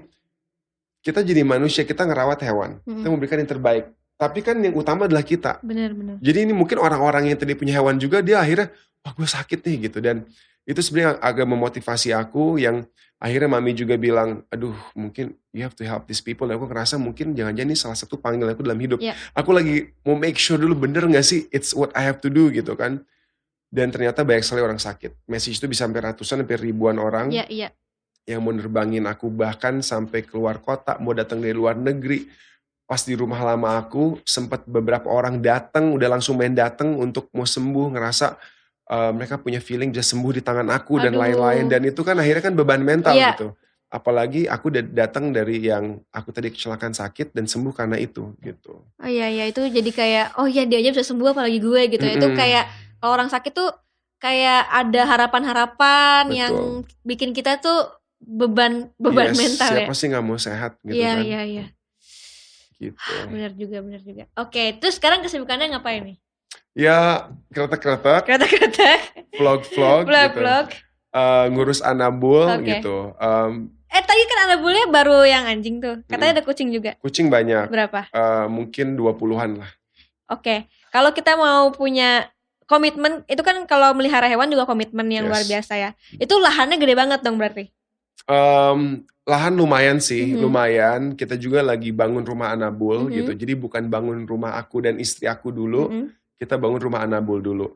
[1.04, 2.80] kita jadi manusia, kita ngerawat hewan.
[2.88, 3.04] Mm-mm.
[3.04, 3.86] Kita memberikan yang terbaik.
[4.18, 5.60] Tapi kan yang utama adalah kita.
[5.60, 6.24] Benar-benar.
[6.24, 8.72] Jadi ini mungkin orang-orang yang tadi punya hewan juga, dia akhirnya,
[9.04, 10.00] wah gue sakit nih gitu.
[10.00, 10.24] Dan
[10.64, 12.88] itu sebenarnya agak memotivasi aku yang
[13.18, 16.46] akhirnya mami juga bilang, aduh mungkin you have to help these people.
[16.46, 19.02] Dan aku ngerasa mungkin jangan-jangan ini salah satu panggilan aku dalam hidup.
[19.02, 19.18] Iya.
[19.34, 22.54] Aku lagi mau make sure dulu bener gak sih it's what I have to do
[22.54, 23.02] gitu kan.
[23.68, 25.28] Dan ternyata banyak sekali orang sakit.
[25.28, 27.70] Message itu bisa sampai ratusan, sampai ribuan orang Iya, iya.
[28.24, 32.30] yang mau nerbangin aku bahkan sampai keluar kota, mau datang dari luar negeri.
[32.88, 37.44] Pas di rumah lama aku, sempat beberapa orang datang, udah langsung main datang untuk mau
[37.44, 38.40] sembuh, ngerasa
[38.88, 41.22] uh, mereka punya feeling bisa sembuh di tangan aku dan Aduh.
[41.24, 41.66] lain-lain.
[41.68, 43.36] Dan itu kan akhirnya kan beban mental Iya.
[43.36, 43.54] gitu.
[43.88, 48.84] Apalagi aku datang dari yang aku tadi kecelakaan sakit dan sembuh karena itu gitu.
[48.84, 52.04] Oh iya iya itu jadi kayak oh iya dia aja bisa sembuh apalagi gue gitu.
[52.04, 52.36] Itu Mm-mm.
[52.36, 52.68] kayak
[53.00, 53.72] kalau orang sakit tuh
[54.20, 56.54] kayak ada harapan-harapan yang
[57.02, 59.86] bikin kita tuh beban beban Yes, mental ya.
[59.88, 61.24] Siapa sih nggak mau sehat gitu Iya kan?
[61.24, 61.66] iya iya.
[62.78, 63.14] Gitu.
[63.32, 64.24] Benar juga benar juga.
[64.36, 66.18] Oke, terus sekarang kesibukannya ngapain nih?
[66.78, 68.90] Ya kereta-kereta, Kereta-kereta,
[69.34, 70.10] vlog-vlog gitu.
[70.14, 70.66] vlog-vlog.
[71.10, 72.70] Uh, ngurus anabul Oke.
[72.70, 73.18] gitu.
[73.18, 76.04] Um, Eh tadi kan anabulnya baru yang anjing tuh.
[76.06, 76.94] Katanya ada kucing juga.
[77.00, 77.72] kucing banyak.
[77.72, 78.06] Berapa?
[78.12, 79.72] Uh, mungkin 20-an lah.
[80.30, 80.68] Oke.
[80.92, 82.30] Kalau kita mau punya
[82.68, 85.32] komitmen itu kan kalau melihara hewan juga komitmen yang Yes.
[85.32, 85.90] luar biasa ya.
[86.14, 87.72] Itu lahannya gede banget dong berarti.
[88.28, 90.40] Um, lahan lumayan sih, Mhm.
[90.40, 91.02] lumayan.
[91.16, 93.12] Kita juga lagi bangun rumah anabul Mhm.
[93.16, 93.32] gitu.
[93.34, 96.06] Jadi bukan bangun rumah aku dan istri aku dulu, Mm-mm.
[96.38, 97.68] Kita bangun rumah anabul dulu.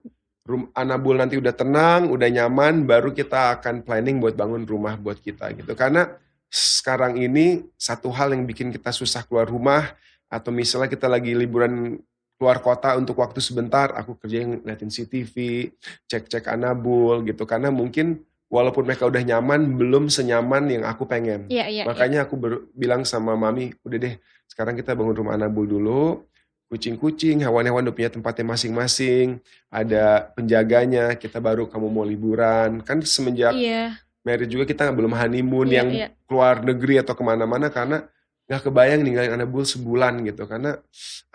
[0.41, 5.21] Rum anabul nanti udah tenang, udah nyaman, baru kita akan planning buat bangun rumah buat
[5.21, 5.78] kita gitu.
[5.78, 6.10] Karena
[6.50, 9.93] sekarang ini satu hal yang bikin kita susah keluar rumah
[10.32, 12.02] atau misalnya kita lagi liburan
[12.41, 15.36] keluar kota untuk waktu sebentar, aku kerja ngeliatin CTV,
[16.10, 17.45] cek-cek anabul gitu.
[17.45, 21.45] Karena mungkin walaupun mereka udah nyaman, belum senyaman yang aku pengen.
[21.54, 21.82] Iya iya.
[21.82, 21.84] iya.
[21.86, 24.15] Makanya aku ber- bilang sama mami, udah deh
[24.50, 26.26] sekarang kita bangun rumah anabul dulu.
[26.71, 29.43] Kucing-kucing, hewan-hewan udah punya tempatnya masing-masing.
[29.67, 32.79] Ada penjaganya, kita baru kamu mau liburan.
[32.79, 33.99] Kan semenjak Iya.
[34.23, 36.07] married juga kita belum honeymoon Iya, yang iya.
[36.23, 38.07] keluar negeri atau ke mana-mana karena
[38.47, 40.47] nggak kebayang ninggalin anabul sebulan gitu.
[40.47, 40.79] Karena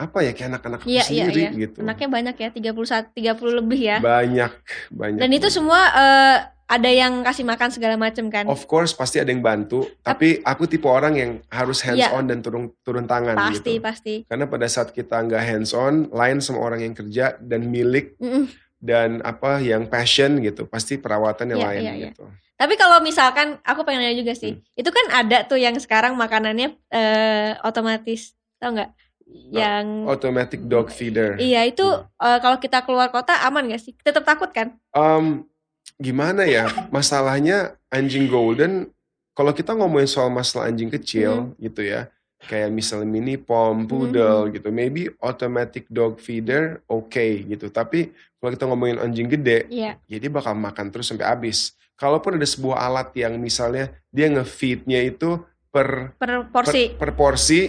[0.00, 1.50] apa ya kayak anak-anak Iya, iya, sendiri iya.
[1.68, 1.78] gitu.
[1.84, 3.96] Anaknya banyak ya, 31 30 lebih ya.
[4.00, 4.52] Banyak,
[4.88, 5.20] banyak.
[5.20, 8.50] Dan itu semua eh, ada yang kasih makan segala macam kan.
[8.50, 12.10] Of course pasti ada yang bantu, tapi aku tipe orang yang harus hands Iya.
[12.10, 13.86] on dan turun turun tangan pasti, gitu.
[13.86, 14.14] pasti.
[14.26, 18.50] Karena pada saat kita nggak hands on, lain sama orang yang kerja dan milik Mm-mm.
[18.76, 22.06] dan apa yang passion gitu, pasti perawatan yang Iya, lain iya, iya.
[22.10, 22.26] gitu.
[22.56, 24.56] Tapi kalau misalkan aku pengen nanya juga sih.
[24.56, 24.64] Hmm.
[24.74, 28.32] Itu kan ada tuh yang sekarang makanannya eh, otomatis.
[28.56, 28.90] Tau nggak?
[29.52, 31.36] Yang Automatic dog feeder.
[31.36, 32.06] Iya, itu Hmm.
[32.16, 33.92] eh, kalau kita keluar kota aman gak sih?
[33.98, 34.72] Tetap takut kan?
[34.90, 35.44] Um,
[35.96, 36.68] gimana ya?
[36.88, 38.88] Masalahnya anjing golden,
[39.32, 42.08] kalau kita ngomongin soal masalah anjing kecil gitu ya,
[42.42, 47.68] kayak misalnya mini pom, poodle gitu, maybe automatic dog feeder oke gitu.
[47.68, 49.96] Tapi kalau kita ngomongin anjing gede, Iya.
[50.04, 51.72] ya dia bakal makan terus sampai habis.
[51.96, 55.40] Kalaupun ada sebuah alat yang misalnya dia nge-feednya itu
[55.72, 56.92] per Per porsi.
[56.92, 57.60] per, per porsi,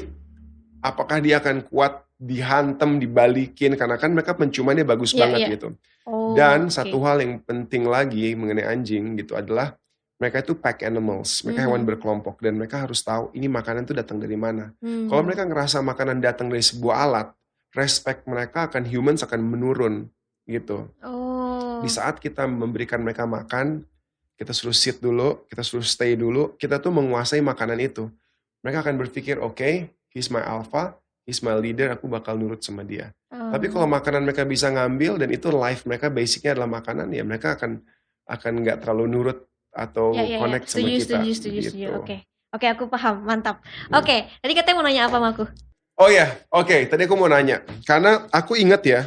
[0.84, 5.50] apakah dia akan kuat dihantam, dibalikin karena kan mereka penciumannya bagus Iya, banget iya.
[5.56, 5.68] gitu.
[6.08, 6.74] Oh, Dan oke.
[6.74, 9.76] satu hal yang penting lagi mengenai anjing gitu adalah
[10.18, 11.68] mereka itu pack animals, mereka Hmm.
[11.70, 14.72] hewan berkelompok dan mereka harus tahu ini makanan itu datang dari mana.
[14.82, 15.06] Hmm.
[15.12, 17.28] Kalau mereka ngerasa makanan datang dari sebuah alat,
[17.76, 20.08] respect mereka akan humans akan menurun
[20.48, 20.90] gitu.
[21.04, 21.84] Oh.
[21.84, 23.86] Di saat kita memberikan mereka makan,
[24.40, 28.10] kita suruh sit dulu, kita suruh stay dulu, kita tuh menguasai makanan itu.
[28.66, 33.12] Mereka akan berpikir, oke, he's my alpha, he's my leader, aku bakal nurut sama dia.
[33.28, 33.52] Oh.
[33.52, 37.60] Tapi kalau makanan mereka bisa ngambil dan itu life mereka basicnya adalah makanan, ya mereka
[37.60, 37.84] akan
[38.24, 39.38] akan nggak terlalu nurut
[39.76, 40.40] atau ya, ya, ya.
[40.40, 41.04] connect sama Setuju, kita.
[41.04, 41.78] setuju, setuju, setuju.
[41.78, 42.00] gitu.
[42.00, 42.18] Oke.
[42.48, 43.28] Oke, aku paham.
[43.28, 43.60] Mantap.
[43.92, 44.00] Hmm.
[44.00, 45.46] Oke, tadi katanya mau nanya apa sama aku?
[46.00, 46.88] Oh ya, oke.
[46.88, 49.02] Tadi aku mau nanya, karena aku inget ya,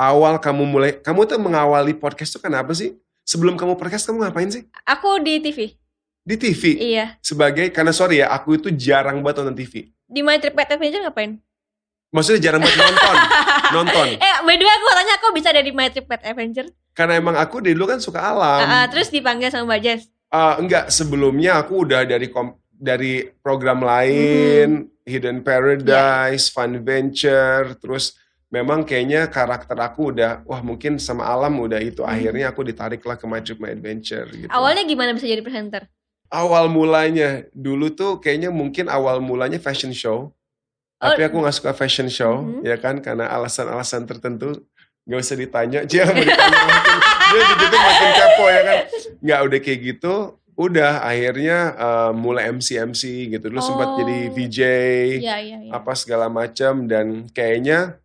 [0.00, 2.96] awal kamu mulai, kamu tuh mengawali podcast tuh kenapa sih?
[3.22, 4.64] Sebelum kamu podcast kamu ngapain sih?
[4.88, 5.76] Aku di TV.
[6.22, 6.78] Di TV.
[6.78, 7.18] Iya.
[7.20, 9.90] Sebagai, karena sorry ya, aku itu jarang banget nonton TV.
[10.12, 11.40] Di My Trip Pet Adventure ngapain?
[12.12, 13.16] Maksudnya jarang banget nonton,
[13.80, 14.06] nonton.
[14.14, 16.68] Eh, by the way aku tanya kok bisa ada di My Trip Pet Adventure?
[16.92, 18.60] Karena emang aku dari dulu kan suka alam.
[18.60, 20.12] Ah, ah, terus dipanggil sama Mbak Jess.
[20.28, 24.90] Ah, enggak, sebelumnya aku udah dari kom- dari program lain, Hmm.
[25.02, 28.12] Hidden Paradise, Fun Venture, terus
[28.48, 32.04] memang kayaknya karakter aku udah, wah mungkin sama alam udah itu.
[32.04, 32.12] Hmm.
[32.12, 34.46] Akhirnya aku ditarik lah ke My Trip My Adventure gitu.
[34.46, 35.88] Awalnya gimana bisa jadi presenter?
[36.32, 40.32] Awal mulanya, dulu tuh kayaknya mungkin awal mulanya fashion show.
[40.96, 41.26] Tapi Oh.
[41.28, 42.64] aku nggak suka fashion show, Mhm.
[42.64, 44.64] ya kan, karena alasan-alasan tertentu.
[45.02, 46.96] Gak usah ditanya, dia ditanya makin,
[47.34, 48.78] dia gitu makin kepo ya kan.
[49.18, 50.14] Nggak udah kayak gitu,
[50.54, 53.50] udah akhirnya eh, mulai MC-MC gitu.
[53.50, 53.96] Dulu sempat Oh.
[53.98, 54.58] jadi VJ,
[55.20, 55.70] Iya, iya, iya.
[55.74, 57.98] apa segala macam dan kayaknya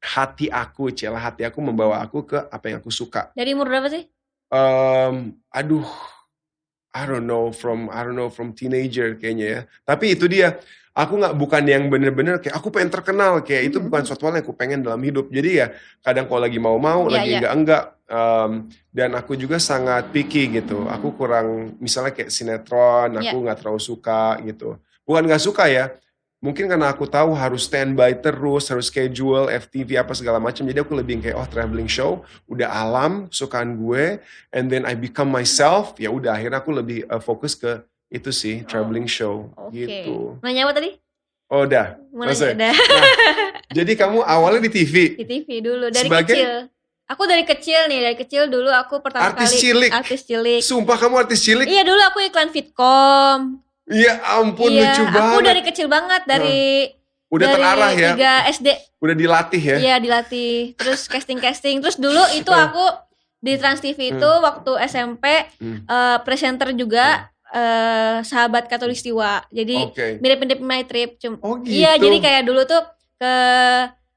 [0.00, 3.34] hati aku, cila hati aku membawa aku ke apa yang aku suka.
[3.34, 4.06] Dari umur berapa sih?
[4.48, 5.84] Em, aduh,
[6.90, 9.60] I don't know from I don't know from teenager kayaknya ya.
[9.86, 10.58] Tapi itu dia,
[10.90, 13.86] aku nggak bukan yang bener-bener kayak aku pengen terkenal kayak itu Mhm.
[13.86, 15.30] bukan suatu hal yang aku pengen dalam hidup.
[15.30, 15.70] Jadi ya
[16.02, 17.38] kadang kalau lagi mau-mau, Iya, lagi iya.
[17.38, 17.84] enggak-enggak.
[18.10, 18.52] Em,
[18.90, 20.82] dan aku juga sangat picky gitu.
[20.90, 23.44] Aku kurang misalnya kayak sinetron, aku Iya.
[23.46, 24.74] nggak terlalu suka gitu.
[25.06, 25.94] Bukan nggak suka ya.
[26.40, 30.64] Mungkin karena aku tahu harus standby terus, harus schedule, FTV apa segala macam.
[30.64, 34.16] Jadi aku lebih kayak oh traveling show, udah alam, kesukaan gue,
[34.48, 36.00] and then I become myself.
[36.00, 39.84] Ya udah akhirnya aku lebih uh, fokus ke itu sih traveling show Oke.
[39.84, 40.40] gitu.
[40.40, 40.96] Nanya apa tadi?
[41.52, 42.00] Oh udah.
[42.08, 42.54] Nanya udah.
[42.56, 42.74] Nah,
[43.76, 45.20] jadi kamu awalnya di TV.
[45.20, 46.52] di TV dulu dari Sebagai- kecil.
[47.10, 49.90] Aku dari kecil nih, dari kecil dulu aku pertama Artis kali cilik.
[49.90, 50.62] artis cilik.
[50.62, 51.66] Sumpah kamu artis cilik.
[51.66, 53.58] Iya dulu aku iklan Fitcom.
[53.90, 55.42] Iya ampun iya, lucu aku banget.
[55.44, 56.60] dari kecil banget dari
[57.26, 58.10] Udah dari terarah ya.
[58.44, 58.68] 3 SD.
[58.98, 59.76] Udah dilatih ya.
[59.78, 60.54] Iya dilatih.
[60.74, 61.78] Terus casting-casting.
[61.78, 62.64] Terus dulu itu Hmm.
[62.64, 62.84] aku
[63.38, 65.24] di Trans TV itu waktu SMP
[65.56, 65.82] Hmm.
[65.84, 69.42] eh, presenter juga eh, sahabat Katulistiwa.
[69.48, 70.06] Jadi Oke.
[70.16, 71.18] mirip-mirip My Trip.
[71.18, 71.74] Cum- Oh gitu.
[71.76, 72.78] Iya, jadi kayak dulu tuh
[73.16, 73.32] ke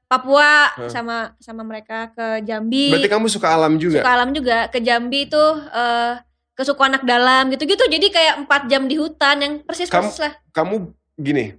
[0.04, 0.86] Papua Hmm.
[0.86, 2.92] sama sama mereka ke Jambi.
[2.92, 3.98] Berarti kamu suka alam juga.
[3.98, 6.14] suka alam juga ke Jambi itu eh
[6.54, 10.32] ke suku anak dalam gitu-gitu jadi kayak empat jam di hutan yang persis persis lah
[10.54, 11.54] kamu gini,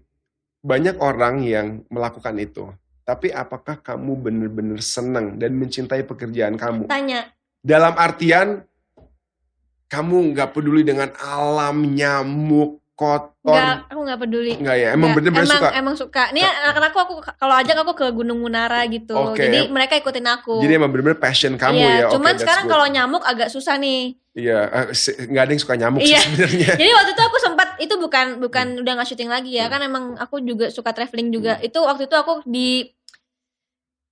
[0.64, 2.72] banyak orang yang melakukan itu.
[3.06, 6.90] Tapi apakah kamu benar-benar senang dan mencintai pekerjaan kamu?
[6.90, 7.30] tanya
[7.62, 8.66] Dalam artian,
[9.90, 13.36] kamu nggak peduli dengan alam, nyamuk, kotor.
[13.46, 14.90] nggak aku nggak peduli Nggak ya?
[14.92, 15.70] Emang bener-bener emang, suka?
[15.76, 19.40] emang suka nih anak-anak aku aku kalau ajak aku ke Gunung Munara gitu Oke.
[19.42, 22.06] jadi mereka ikutin aku Jadi emang bener-bener passion kamu iya, ya?
[22.10, 26.20] Cuman sekarang kalau nyamuk agak susah nih Iya, se- nggak ada yang suka nyamuk Iya.
[26.20, 26.70] sih sebenarnya.
[26.80, 28.82] jadi waktu itu aku sempat itu bukan bukan Hmm.
[28.84, 32.16] udah nggak syuting lagi ya kan emang aku juga suka traveling juga itu waktu itu
[32.16, 32.96] aku di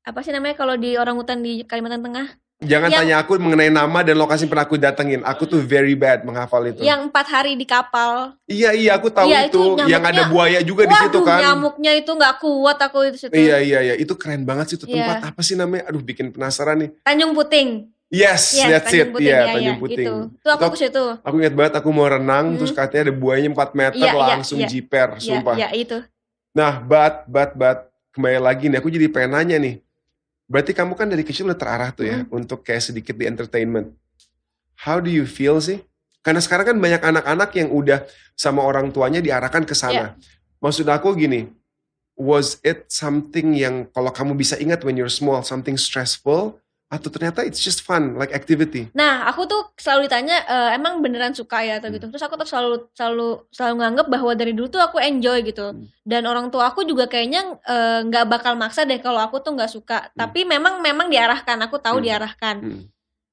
[0.03, 2.27] apa sih namanya kalau di orang hutan di Kalimantan Tengah
[2.63, 5.19] Jangan Yang- tanya aku mengenai nama dan lokasi pernah aku datengin.
[5.21, 6.79] Aku tuh very bad menghafal itu.
[6.79, 9.85] yang empat hari di kapal Iya, iya, aku tahu Iya, itu itu.
[9.85, 11.39] Yang ada buaya juga di situ kan.
[11.39, 13.33] nyamuknya itu nggak kuat aku itu situ.
[13.33, 14.95] Iya iya iya itu keren banget sih itu Iya.
[14.97, 15.83] tempat apa sih namanya?
[15.87, 16.89] Aduh bikin penasaran nih.
[17.01, 17.69] Tanjung Puting.
[18.07, 19.09] Yes, Yes, that's it.
[19.09, 19.25] Tanjung Puting.
[19.25, 20.07] Iya ya, Tanjung ya, Puting.
[20.07, 20.15] Itu.
[20.39, 21.03] Tuh aku Itu ke situ.
[21.19, 22.57] Aku ingat banget aku mau renang Hmm.
[22.57, 24.67] terus katanya ada buayanya 4 meter Iya, iya, langsung iya.
[24.67, 25.55] jiper, Iya, sumpah.
[25.55, 25.97] iya itu.
[26.51, 27.77] Nah, but but but
[28.11, 29.75] kembali lagi nih aku jadi pengen nanya nih.
[30.47, 32.37] Berarti kamu kan dari kecil udah terarah tuh ya Hmm.
[32.43, 33.95] untuk kayak sedikit di entertainment.
[34.83, 35.79] How do you feel sih?
[36.23, 40.15] Karena sekarang kan banyak anak-anak yang udah sama orang tuanya diarahkan ke sana.
[40.63, 41.51] Maksud aku gini,
[42.15, 46.62] was it something yang kalau kamu bisa ingat when you're small, something stressful
[46.93, 48.85] atau ternyata it's just fun like activity?
[48.93, 51.97] Nah, aku tuh selalu ditanya e, emang beneran suka ya atau Hmm.
[51.97, 52.05] gitu.
[52.13, 55.73] Terus aku tuh selalu selalu selalu nganggep bahwa dari dulu tuh aku enjoy gitu.
[55.73, 55.89] Hmm.
[56.05, 59.71] Dan orang tua aku juga kayaknya eh, nggak bakal maksa deh kalau aku tuh nggak
[59.73, 60.13] suka.
[60.13, 61.57] Tapi memang memang diarahkan.
[61.65, 62.05] Aku tahu Hmm.
[62.05, 62.55] diarahkan.
[62.61, 62.83] Hmm.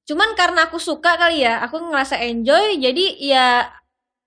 [0.09, 2.81] Cuman karena aku suka kali ya, aku ngerasa enjoy.
[2.81, 3.69] Jadi ya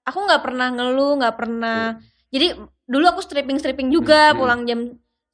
[0.06, 1.98] aku nggak pernah ngeluh, nggak pernah.
[2.30, 2.54] Jadi
[2.86, 4.38] dulu aku stripping stripping juga, Hmm.
[4.38, 4.80] pulang jam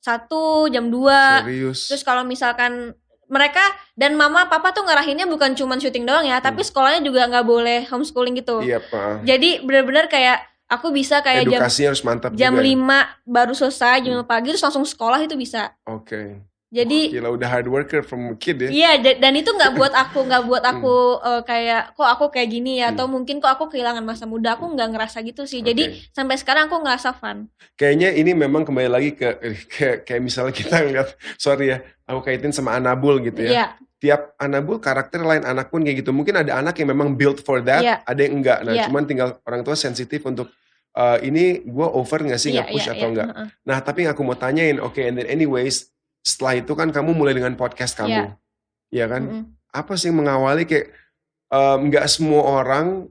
[0.00, 1.80] satu, jam 2 Serius.
[1.92, 2.96] Terus kalau misalkan
[3.30, 3.62] mereka
[3.94, 7.86] dan mama papa tuh ngarahinnya bukan cuma syuting doang ya tapi sekolahnya juga nggak boleh
[7.86, 9.22] homeschooling gitu Iya, Pak.
[9.22, 12.62] jadi bener-bener kayak aku bisa kayak jam Edukasinya harus mantap jam juga.
[12.62, 13.06] ya.
[13.22, 16.42] 5 baru selesai jam 5 pagi terus langsung sekolah itu bisa Oke.
[16.70, 18.70] Jadi Gila udah hard worker from kid ya.
[18.70, 22.46] Iya, da- dan itu nggak buat aku, nggak buat aku eh, kayak kok aku kayak
[22.48, 24.54] gini ya, atau mungkin kok aku kehilangan masa muda.
[24.54, 25.60] Aku nggak ngerasa gitu sih.
[25.60, 26.14] Jadi Oke.
[26.14, 27.50] sampai sekarang aku ngerasa fun.
[27.74, 29.28] Kayaknya ini memang kembali lagi ke
[29.66, 33.50] kayak, kayak misalnya kita ngeliat, sorry ya, aku kaitin sama Anabul gitu ya.
[33.50, 33.66] Iya,
[34.00, 36.14] Tiap Anabul karakter lain anak pun kayak gitu.
[36.14, 37.96] Mungkin ada anak yang memang built for that, Iya.
[38.00, 38.62] ada yang enggak.
[38.62, 38.86] Nah, Iya.
[38.86, 40.46] cuman tinggal orang tua sensitif untuk
[40.90, 43.12] eh, ini gue over nggak sih iya, nge-push iya, atau iya.
[43.14, 43.28] enggak.
[43.30, 43.46] Heeh.
[43.62, 45.86] Nah, tapi yang aku mau tanyain, oke, and then anyways,
[46.20, 48.36] setelah itu kan kamu mulai dengan podcast kamu,
[48.90, 49.22] Iya kan?
[49.24, 49.44] Mm-mm.
[49.70, 50.90] Apa sih yang mengawali kayak
[51.54, 53.06] nggak semua orang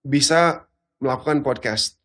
[0.00, 0.64] bisa
[0.98, 2.00] melakukan podcast?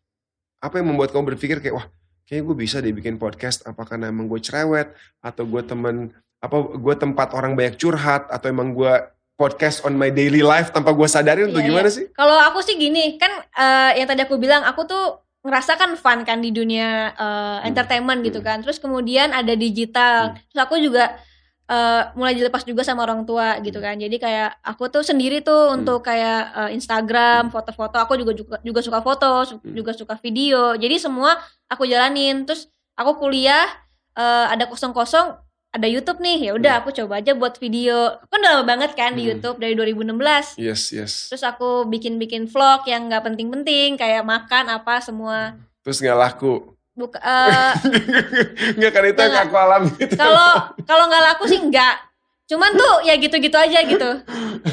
[0.60, 1.86] Apa yang membuat kamu berpikir kayak wah,
[2.28, 3.64] kayaknya gue bisa deh bikin podcast?
[3.64, 4.92] Apakah karena emang gue cerewet
[5.24, 6.12] atau gue temen
[6.44, 8.92] apa gue tempat orang banyak curhat atau emang gue
[9.34, 12.06] podcast on my daily life tanpa gue sadarin atau Iya, gimana sih?
[12.14, 16.40] Kalau aku sih gini, kan eh, yang tadi aku bilang, aku tuh ngerasakan fun kan
[16.40, 18.48] di dunia eh, entertainment gitu Hmm.
[18.48, 18.56] kan.
[18.64, 20.32] Terus kemudian ada digital.
[20.32, 20.40] Hmm.
[20.50, 21.04] Terus aku juga
[21.64, 23.86] eh, mulai dilepas juga sama orang tua gitu Hmm.
[23.92, 23.96] kan.
[23.96, 25.84] Jadi kayak aku tuh sendiri tuh Hmm.
[25.84, 27.96] untuk kayak eh, Instagram, foto-foto.
[28.00, 29.72] Aku juga juga juga suka foto, su- Hmm.
[29.76, 30.76] juga suka video.
[30.76, 31.36] Jadi semua
[31.68, 32.44] aku jalanin.
[32.44, 33.68] Terus aku kuliah
[34.16, 35.43] eh, ada kosong-kosong
[35.74, 36.80] ada YouTube nih ya udah Hmm.
[36.80, 39.30] aku coba aja buat video kan udah lama banget kan di Hmm.
[39.34, 41.12] YouTube dari 2016 Yes, yes.
[41.28, 45.58] Terus aku bikin-bikin vlog yang nggak penting-penting kayak makan apa semua.
[45.82, 46.70] Terus nggak laku.
[46.92, 47.72] Buka eh,
[48.78, 49.44] nggak kan itu yang Nggak.
[49.44, 49.90] aku alami.
[50.14, 51.96] kalau kalau nggak laku sih nggak.
[52.44, 54.10] Cuman tuh ya gitu-gitu aja gitu.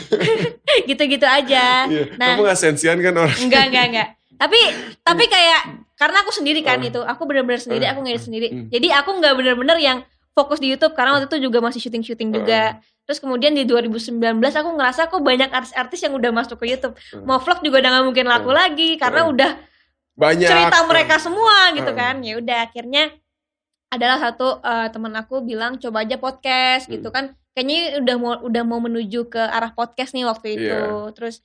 [0.89, 1.87] gitu-gitu aja.
[1.87, 2.03] Iya.
[2.15, 2.35] Nah.
[2.35, 3.37] Kamu nggak sensian kan orang?
[3.37, 4.07] Enggak, enggak, enggak.
[4.37, 4.59] Tapi
[5.01, 5.61] tapi kayak
[5.95, 6.87] karena aku sendiri kan Oh.
[6.87, 7.91] itu, aku bener-bener sendiri, Oh.
[7.91, 8.47] aku ngedit sendiri.
[8.49, 8.67] Hmm.
[8.69, 9.97] Jadi aku nggak bener-bener yang
[10.31, 12.61] fokus di YouTube karena waktu itu juga masih syuting-syuting juga.
[13.03, 16.95] Terus kemudian di 2019 aku ngerasa kok banyak artis-artis yang udah masuk ke YouTube.
[17.11, 17.25] Hmm.
[17.25, 18.59] Mau vlog juga udah nggak mungkin laku Hmm.
[18.59, 19.33] lagi karena Hmm.
[19.33, 19.51] udah
[20.13, 20.47] Banyak.
[20.47, 21.99] cerita mereka semua gitu Hmm.
[21.99, 23.03] kan ya udah akhirnya
[23.89, 26.93] adalah satu eh, teman aku bilang coba aja podcast Hmm.
[26.95, 31.11] gitu kan kayaknya udah mau udah mau menuju ke arah podcast nih waktu itu Iya.
[31.11, 31.43] terus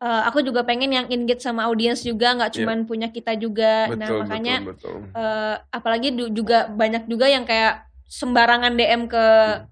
[0.00, 2.56] eh, aku juga pengen yang engage sama audiens juga nggak Iya.
[2.58, 5.14] cuman punya kita juga nah Betul, makanya betul, betul.
[5.14, 9.24] eh, apalagi du- juga banyak juga yang kayak sembarangan DM ke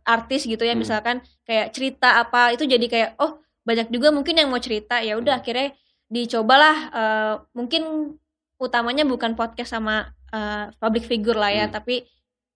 [0.02, 0.82] artis gitu ya Hmm.
[0.82, 5.14] misalkan kayak cerita apa itu jadi kayak oh banyak juga mungkin yang mau cerita ya
[5.14, 5.42] udah Hmm.
[5.42, 5.68] akhirnya
[6.06, 8.14] dicobalah eh, mungkin
[8.56, 11.74] utamanya bukan podcast sama eh, public figure lah ya Hmm.
[11.74, 12.08] tapi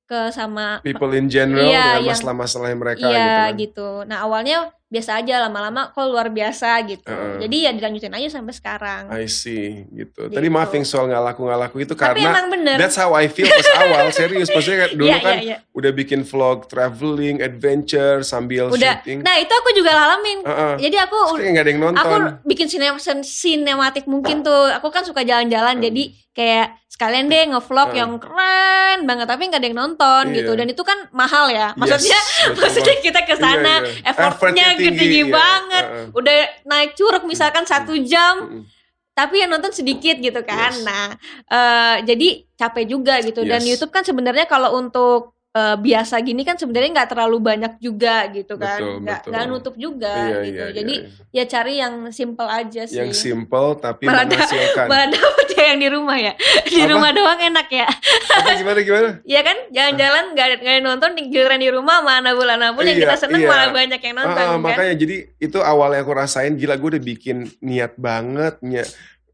[0.07, 3.51] ke sama People in general Iya, dengan yang- masalah-masalah mereka iya gitu kan.
[3.59, 7.43] gitu nah awalnya biasa aja lama-lama kok luar biasa gitu Heeh.
[7.43, 10.27] jadi ya dilanjutin aja sampai sekarang I see gitu.
[10.27, 10.55] Tadi Gitu.
[10.55, 13.27] maaf yang soal nggak laku nggak laku itu tapi karena emang bener that's how I
[13.27, 15.57] feel pas awal serius maksudnya kan dulu Iya, kan iya, iya.
[15.73, 19.21] udah bikin vlog traveling adventure sambil udah syuting.
[19.21, 20.75] nah itu aku juga ngalamin Heeh.
[20.81, 22.01] jadi aku nggak ada yang nonton.
[22.01, 25.83] aku bikin sinem sinematik mungkin tuh aku kan suka jalan-jalan Hmm.
[25.83, 27.99] jadi kayak sekalian deh ngevlog Hmm.
[27.99, 30.37] yang keren banget tapi nggak ada yang nonton Iya.
[30.39, 34.13] gitu dan itu kan mahal ya maksudnya Yes, maksudnya kita ke sana Iya, iya.
[34.25, 35.33] effortnya Gede tinggi, iya.
[35.33, 36.07] banget Heeh.
[36.13, 38.63] udah naik curug misalkan satu jam Mm-mm.
[39.13, 40.85] tapi yang nonton sedikit gitu kan Yes.
[40.85, 41.07] nah
[41.47, 43.77] eh, jadi capek juga gitu dan Yes.
[43.77, 48.55] YouTube kan sebenarnya kalau untuk eh, biasa gini kan sebenarnya nggak terlalu banyak juga gitu
[48.55, 48.77] kan
[49.25, 51.09] nggak nutup juga Iya, gitu iya, jadi iya.
[51.33, 54.87] ya cari yang simple aja sih yang simple tapi Malah da- menghasilkan.
[54.87, 56.33] malah dapet ya yang di rumah ya
[56.69, 56.91] di Apa?
[56.91, 57.89] rumah doang enak ya
[58.33, 59.09] Apa gimana gimana?
[59.35, 62.97] ya kan jalan-jalan nggak nggak ada yang nonton giliran di rumah mana bulan pun yang
[62.97, 63.49] Iya, kita seneng iya.
[63.49, 67.03] malah banyak yang nonton Ah, kan makanya jadi itu awalnya aku rasain gila gue udah
[67.03, 68.85] bikin niat banget ny-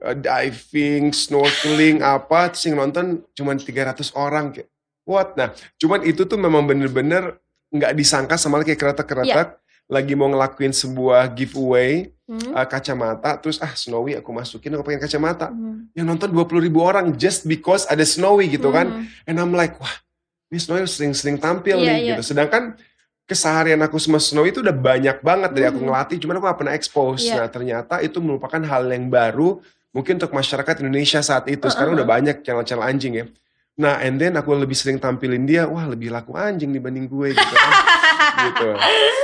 [0.00, 3.72] eh, diving, snorkeling apa terus yang nonton cuma 300
[4.14, 4.68] orang kayak
[5.04, 7.36] what nah cuman itu tuh memang bener-bener
[7.68, 12.54] nggak disangka sama kayak kretek-kretek lagi mau ngelakuin sebuah giveaway Hmm.
[12.56, 15.92] eh, kacamata terus ah Snowy aku masukin aku pengen kacamata Hmm.
[15.92, 19.04] yang nonton 20 ribu orang just because ada Snowy gitu kan Hmm.
[19.28, 19.92] And I'm like, wah,
[20.48, 22.10] ini Snowy sering-sering tampil Iya, nih iya.
[22.16, 22.32] gitu.
[22.32, 22.72] Sedangkan
[23.24, 25.86] keseharian aku sama Snowy itu udah banyak banget dari aku Mhm.
[25.88, 27.20] ngelatih, cuman aku gak pernah expose.
[27.20, 27.36] Iya.
[27.36, 29.60] Nah ternyata itu merupakan hal yang baru
[29.92, 31.68] mungkin untuk masyarakat Indonesia saat itu.
[31.68, 32.00] Sekarang Uh-uh.
[32.00, 33.24] udah banyak channel-channel anjing ya.
[33.72, 37.54] Nah, and then aku lebih sering tampilin dia, wah lebih laku anjing dibanding gue gitu
[37.56, 37.72] kan.
[38.48, 38.68] gitu.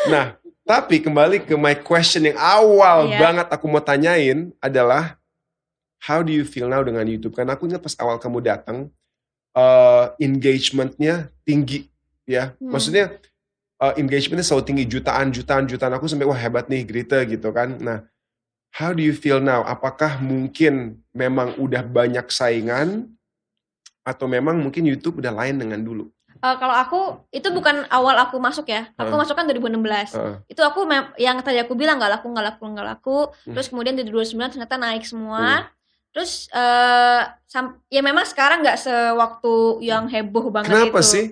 [0.09, 0.25] Nah,
[0.65, 3.19] tapi kembali ke my question yang awal Iya.
[3.21, 5.21] banget aku mau tanyain adalah
[6.01, 7.37] how do you feel now dengan YouTube?
[7.37, 8.89] Karena aku ingat pas awal kamu datang,
[9.57, 11.89] eh, engagementnya tinggi
[12.25, 12.57] ya.
[12.57, 12.73] Hmm.
[12.73, 13.17] Maksudnya
[13.79, 15.93] eh, engagementnya selalu tinggi jutaan, jutaan, jutaan.
[15.97, 17.77] Aku sampai wah hebat nih Grita gitu kan.
[17.81, 18.05] Nah,
[18.73, 19.61] how do you feel now?
[19.65, 23.13] Apakah mungkin memang udah banyak saingan
[24.09, 26.09] atau memang mungkin YouTube udah lain dengan dulu?
[26.39, 27.01] Eh, kalau aku
[27.35, 28.89] itu bukan awal aku masuk ya.
[28.95, 29.21] Aku Heeh.
[29.21, 30.15] masuk kan 2016.
[30.15, 30.35] Heeh.
[30.47, 30.87] Itu aku
[31.19, 33.19] yang tadi aku bilang nggak laku nggak laku nggak laku.
[33.45, 33.55] Hmm.
[33.59, 35.67] Terus kemudian di 2009 ternyata naik semua.
[36.15, 41.11] Terus eh sam- ya memang sekarang nggak sewaktu yang heboh banget Kenapa itu.
[41.11, 41.25] sih?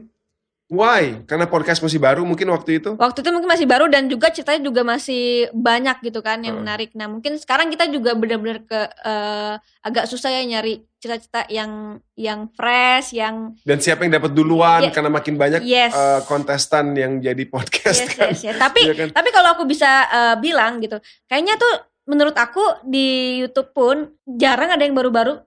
[0.67, 1.23] Why?
[1.31, 2.99] Karena podcast masih baru mungkin waktu itu.
[2.99, 6.63] Waktu itu mungkin masih baru dan juga ceritanya juga masih banyak gitu kan yang Heeh.
[6.67, 6.91] menarik.
[6.99, 9.55] Nah mungkin sekarang kita juga benar-benar ke eh,
[9.87, 14.91] agak susah ya nyari cerita-cerita yang yang fresh, yang Dan siapa yang dapat duluan Ya.
[14.91, 18.35] karena makin banyak yes, eh, kontestan yang jadi podcast yes, kan.
[18.35, 18.57] yes, yes.
[18.59, 19.09] Tapi Iya kan?
[19.15, 20.99] tapi kalau aku bisa eh, bilang gitu,
[21.31, 21.75] kayaknya tuh
[22.11, 25.39] menurut aku di YouTube pun jarang ada yang baru-baru.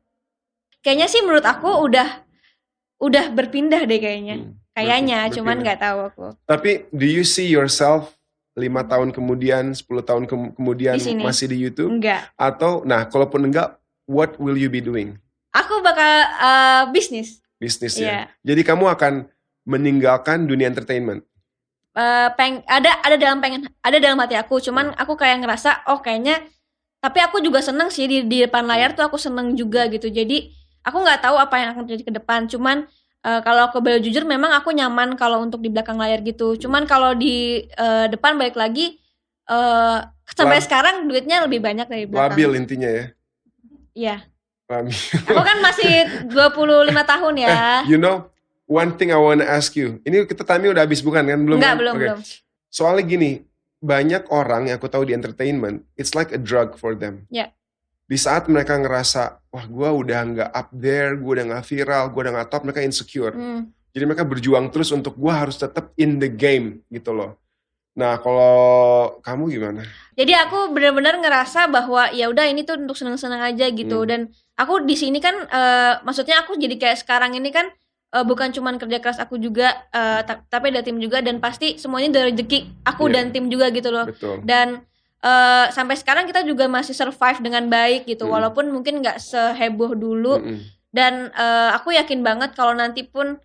[0.79, 2.23] Kayaknya sih menurut aku udah
[2.99, 4.47] udah berpindah deh kayaknya.
[4.47, 6.25] Hmm, Kayaknya, cuman nggak tahu aku.
[6.43, 8.15] Tapi do you see yourself
[8.53, 11.23] lima tahun kemudian, 10 tahun ke- kemudian Di sini.
[11.23, 11.91] masih di YouTube?
[11.91, 12.27] Enggak.
[12.35, 15.15] Atau, nah kalaupun enggak, what will you be doing?
[15.51, 17.39] Aku bakal eh, bisnis.
[17.55, 18.07] Bisnis Iya.
[18.07, 18.19] ya.
[18.45, 19.27] Jadi kamu akan
[19.63, 21.23] meninggalkan dunia entertainment.
[21.91, 25.99] Eh, peng ada ada dalam pengen ada dalam hati aku cuman aku kayak ngerasa oh
[25.99, 26.39] kayaknya
[26.97, 30.47] tapi aku juga seneng sih di, di depan layar tuh aku seneng juga gitu jadi
[30.79, 32.85] aku nggak tahu apa yang akan terjadi ke depan cuman
[33.25, 36.85] eh, kalau aku boleh jujur memang aku nyaman kalau untuk di belakang layar gitu cuman
[36.87, 38.99] kalau di eh, depan balik lagi
[39.49, 39.97] eh
[40.29, 43.05] sampai Lab- sekarang duitnya lebih banyak dari belakang Labil intinya ya.
[43.97, 44.17] Iya
[44.69, 44.93] Labil.
[45.25, 45.93] aku kan masih
[46.29, 47.57] 25 tahun ya
[47.91, 48.29] You know,
[48.69, 49.97] one thing I wanna ask you.
[50.05, 51.39] Ini kita time udah habis bukan kan?
[51.41, 51.81] Belum enggak kan?
[51.81, 52.01] belum Oke.
[52.05, 52.19] belum
[52.69, 53.31] Soalnya gini,
[53.81, 57.25] banyak orang yang aku tahu di entertainment, it's like a drug for them.
[57.33, 57.49] Ya.
[58.09, 62.19] Di saat mereka ngerasa, wah gue udah nggak up there, gue udah nggak viral, gue
[62.19, 63.31] udah nggak top, mereka insecure.
[63.31, 63.69] Hmm.
[63.89, 67.37] Jadi mereka berjuang terus untuk gue harus tetap in the game gitu loh.
[67.93, 68.57] Nah kalau
[69.19, 69.81] kamu gimana?
[70.13, 74.07] Jadi aku benar-benar ngerasa bahwa ya udah ini tuh untuk seneng-seneng aja gitu Hmm.
[74.07, 74.21] dan
[74.55, 77.69] aku di sini kan eh, maksudnya aku jadi kayak sekarang ini kan
[78.09, 82.09] eh, bukan cuman kerja keras aku juga ta- tapi ada tim juga dan pasti semuanya
[82.15, 83.13] dari rezeki aku Iya.
[83.19, 84.05] dan tim juga gitu loh.
[84.07, 84.41] Betul.
[84.43, 84.81] Dan
[85.19, 88.33] eh, sampai sekarang kita juga masih survive dengan baik gitu Hmm.
[88.33, 90.59] walaupun mungkin nggak seheboh dulu Mm-mm.
[90.89, 93.35] dan eh, aku yakin banget kalau nanti pun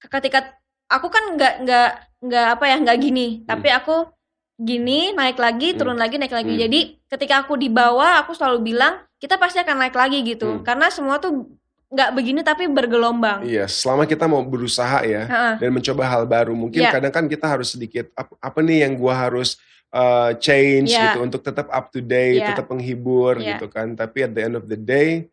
[0.00, 0.54] ketika
[0.86, 1.88] aku kan nggak nggak
[2.22, 4.06] nggak apa ya nggak gini tapi aku
[4.54, 5.78] gini naik lagi Hmm.
[5.78, 6.62] turun lagi naik lagi Hmm.
[6.62, 10.62] jadi ketika aku di bawah aku selalu bilang kita pasti akan naik lagi gitu Hmm.
[10.62, 11.50] karena semua tuh
[11.88, 15.54] nggak begini tapi bergelombang Iya, selama kita mau berusaha ya Heeh.
[15.60, 16.88] dan mencoba hal baru, mungkin Iya.
[16.90, 19.60] kadang kan kita harus sedikit apa, apa nih yang gua harus
[19.92, 21.14] uh, change Iya.
[21.14, 22.48] gitu untuk tetap up to date, Iya.
[22.56, 23.56] tetap menghibur Iya.
[23.56, 23.92] gitu kan.
[23.92, 25.28] Tapi at the end of the day,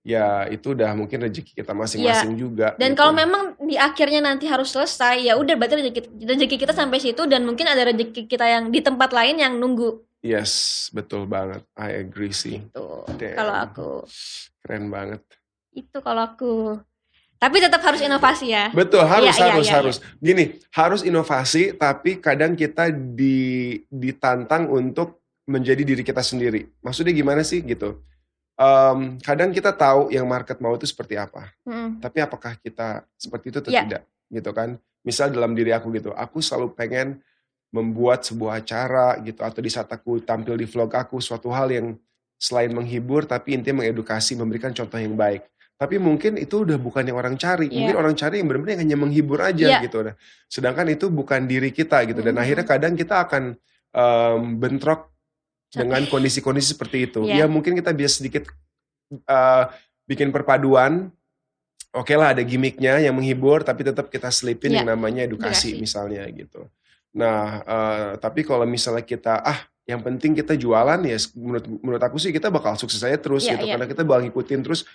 [0.00, 2.72] ya itu udah mungkin rezeki kita masing-masing juga.
[2.80, 3.04] dan gitu.
[3.04, 7.28] kalau memang di akhirnya nanti harus selesai ya udah berarti rezeki, rezeki kita sampai situ
[7.28, 12.00] dan mungkin ada rezeki kita yang di tempat lain yang nunggu yes, betul banget, I
[12.00, 12.64] agree sih,
[13.12, 13.36] Damn.
[13.36, 13.88] kalau aku
[14.64, 15.20] keren banget.
[15.70, 16.80] itu kalau aku
[17.40, 19.96] tapi tetap harus inovasi ya Betul, harus Iya, iya, harus iya, harus.
[20.20, 20.44] Gini,
[20.76, 26.68] harus inovasi tapi kadang kita di ditantang untuk menjadi diri kita sendiri.
[26.84, 27.98] Maksudnya gimana sih gitu?
[28.60, 31.96] Em, kadang kita tahu yang market mau itu seperti apa, Mm-mm.
[31.98, 33.82] tapi apakah kita seperti itu atau Iya.
[33.88, 34.68] tidak, gitu kan?
[35.00, 37.24] Misal dalam diri aku gitu, aku selalu pengen
[37.72, 41.96] membuat sebuah acara gitu atau di saat aku tampil di vlog aku suatu hal yang
[42.36, 45.40] selain menghibur tapi intinya mengedukasi, memberikan contoh yang baik.
[45.80, 47.72] Tapi mungkin itu udah bukan yang orang cari.
[47.72, 48.02] Mungkin Iya.
[48.04, 49.88] orang cari yang benar-benar hanya menghibur aja Iya.
[49.88, 50.04] gitu.
[50.04, 50.12] Nah,
[50.44, 52.20] sedangkan itu bukan diri kita gitu.
[52.20, 52.42] Dan Mhm.
[52.44, 53.56] akhirnya kadang kita akan
[53.90, 55.10] em, bentrok
[55.72, 57.26] dengan kondisi-kondisi seperti itu.
[57.26, 57.42] Iya.
[57.42, 58.44] Ya mungkin kita bisa sedikit
[59.10, 59.64] eh,
[60.06, 61.10] bikin perpaduan.
[61.90, 65.82] Oke lah ada gimmicknya yang menghibur, tapi tetap kita selipin Iya, yang namanya edukasi, edukasi.
[65.82, 66.70] misalnya gitu.
[67.18, 72.22] Nah, eh, tapi kalau misalnya kita ah yang penting kita jualan ya menurut menurut aku
[72.22, 73.72] sih kita bakal sukses aja terus Iya, gitu iya.
[73.74, 74.86] karena kita bakal ngikutin terus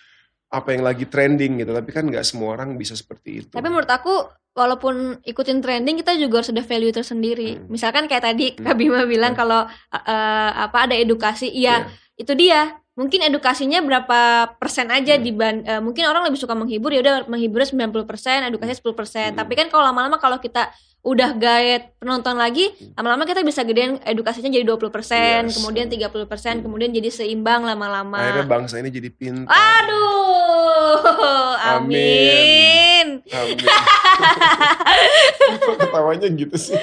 [0.56, 1.72] apa yang lagi trending gitu.
[1.72, 3.52] Tapi kan nggak semua orang bisa seperti itu.
[3.52, 4.14] Tapi menurut aku
[4.56, 7.60] walaupun ikutin trending kita juga harus ada value tersendiri.
[7.60, 7.68] Hmm.
[7.68, 8.64] Misalkan kayak tadi Hmm.
[8.64, 9.40] Kak Bima bilang Hmm.
[9.44, 11.92] kalau eh, apa ada edukasi, iya Iya.
[12.18, 12.62] itu dia.
[12.96, 14.20] Mungkin edukasinya berapa
[14.56, 15.24] persen aja Hmm.
[15.24, 19.36] diban eh, mungkin orang lebih suka menghibur ya udah menghiburnya 90%, edukasinya 10%.
[19.36, 19.38] Hmm.
[19.44, 20.72] Tapi kan kalau lama-lama kalau kita
[21.06, 22.98] udah gaet penonton lagi, Hmm.
[22.98, 25.54] lama-lama kita bisa gedein edukasinya jadi 20%, Yes.
[25.56, 26.64] kemudian 30%, Hmm.
[26.66, 28.18] kemudian jadi seimbang lama-lama.
[28.18, 29.54] Akhirnya bangsa ini jadi pintar.
[29.86, 33.22] Aduh, amin.
[33.22, 33.26] Amin.
[35.78, 36.74] Ketawanya gitu sih?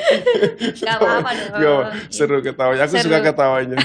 [0.79, 1.59] Gak apa-apa dong.
[1.59, 2.83] Gak apa, seru ketawanya.
[2.87, 3.11] Aku Seru.
[3.11, 3.77] suka ketawanya.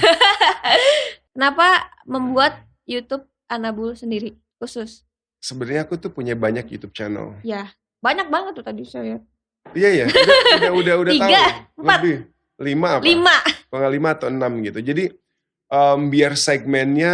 [1.34, 1.66] Kenapa
[2.02, 5.06] membuat YouTube Anabul sendiri khusus?
[5.38, 7.38] Sebenarnya aku tuh punya banyak YouTube channel.
[7.42, 9.22] Ya, banyak banget tuh tadi saya.
[9.76, 11.82] Iya ya, udah udah udah, udah Tiga, tahu.
[11.84, 11.98] empat.
[12.00, 12.16] Lebih.
[12.58, 13.04] Lima apa?
[13.04, 13.36] Lima.
[13.68, 14.78] Kalau nggak lima atau enam gitu.
[14.80, 15.04] Jadi
[15.68, 17.12] em, biar segmennya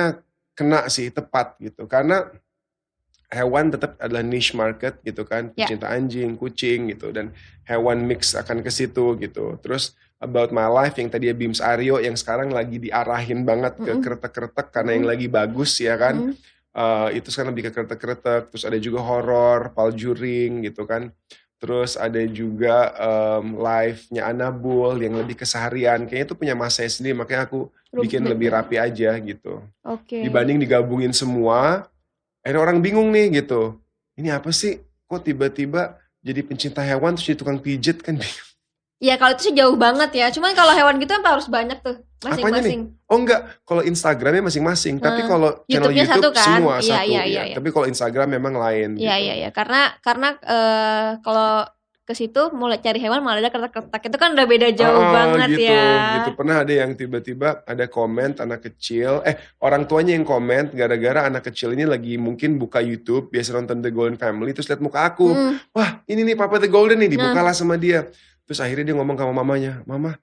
[0.55, 1.85] kena sih tepat gitu.
[1.85, 2.25] Karena
[3.29, 5.67] hewan tetap adalah niche market gitu kan, Ya.
[5.67, 7.35] pecinta anjing, kucing gitu dan
[7.67, 9.59] hewan mix akan ke situ gitu.
[9.59, 9.93] Terus
[10.23, 14.01] About My Life yang tadi Bims Aryo yang sekarang lagi diarahin banget ke Mm-mm.
[14.01, 16.31] kretek-kretek karena yang lagi bagus ya kan.
[16.31, 16.35] Mm.
[16.75, 21.13] Eh, itu sekarang lebih ke kretek-kretek, terus ada juga horor, paljuring gitu kan.
[21.65, 26.05] Terus ada juga em, live-nya Anabul yang lebih keseharian.
[26.05, 28.33] Kayaknya itu punya masanya sendiri, makanya aku bikin Rumit.
[28.37, 29.65] lebih rapi aja gitu.
[29.81, 30.21] Oke.
[30.21, 31.89] Dibanding digabungin semua,
[32.45, 33.81] akhirnya orang bingung nih gitu.
[34.21, 34.77] Ini apa sih?
[35.09, 38.21] Kok tiba-tiba jadi pencinta hewan terus jadi tukang pijet kan?
[38.21, 38.45] bingung.
[38.99, 40.27] Ya kalau itu sih jauh banget ya.
[40.31, 42.95] Cuman kalau hewan gitu kan harus banyak tuh masing-masing.
[43.05, 44.97] Oh enggak, kalau Instagramnya masing-masing.
[44.97, 46.45] Tapi Hmm, kalau channel YouTube satu kan?
[46.47, 47.05] semua Iya, satu.
[47.05, 47.23] iya, ya.
[47.25, 47.55] iya, iya.
[47.59, 48.89] Tapi kalau Instagram memang lain.
[48.97, 49.25] Iya gitu.
[49.25, 49.49] iya iya.
[49.51, 51.69] Karena karena eh, kalau
[52.05, 55.57] ke situ mulai cari hewan malah ada kertak-kertak itu kan udah beda jauh Ah, banget
[55.57, 55.89] gitu, ya.
[56.21, 61.25] Gitu pernah ada yang tiba-tiba ada komen anak kecil, eh orang tuanya yang komen gara-gara
[61.25, 65.01] anak kecil ini lagi mungkin buka YouTube biasa nonton The Golden Family terus lihat muka
[65.03, 67.15] aku, Hmm, wah ini nih Papa The Golden nih Nah.
[67.17, 68.05] dibukalah sama dia.
[68.45, 70.21] Terus akhirnya dia ngomong sama mamanya, mama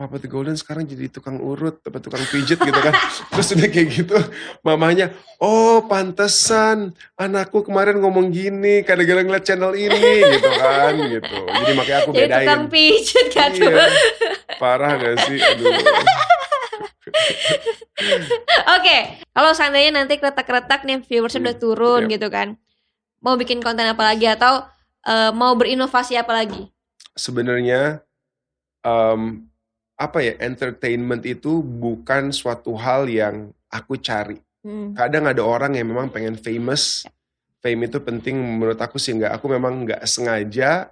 [0.00, 2.96] Papa The Golden sekarang jadi tukang urut, apa tukang pijet gitu kan.
[3.36, 4.16] Terus udah kayak gitu,
[4.64, 11.36] mamanya, oh pantesan anakku kemarin ngomong gini, kadang-kadang ngeliat channel ini gitu kan, gitu.
[11.44, 12.40] Jadi makanya aku jadi bedain.
[12.48, 13.68] tukang pijet kan tuh.
[13.68, 13.86] Iya.
[14.56, 15.36] Parah gak sih?
[15.36, 15.68] Aduh.
[18.80, 18.96] Oke,
[19.36, 22.12] kalau seandainya nanti kereta-kereta nih viewersnya udah Hmm, turun yep.
[22.16, 22.56] gitu kan,
[23.20, 24.64] mau bikin konten apa lagi atau
[25.04, 26.72] eh, mau berinovasi apa lagi?
[27.20, 28.00] Sebenarnya
[28.80, 29.44] em,
[30.00, 34.40] apa ya entertainment itu bukan suatu hal yang aku cari.
[34.64, 34.96] Hmm.
[34.96, 37.04] Kadang ada orang yang memang pengen famous.
[37.60, 39.36] Fame itu penting menurut aku sih nggak.
[39.36, 40.88] Aku memang nggak sengaja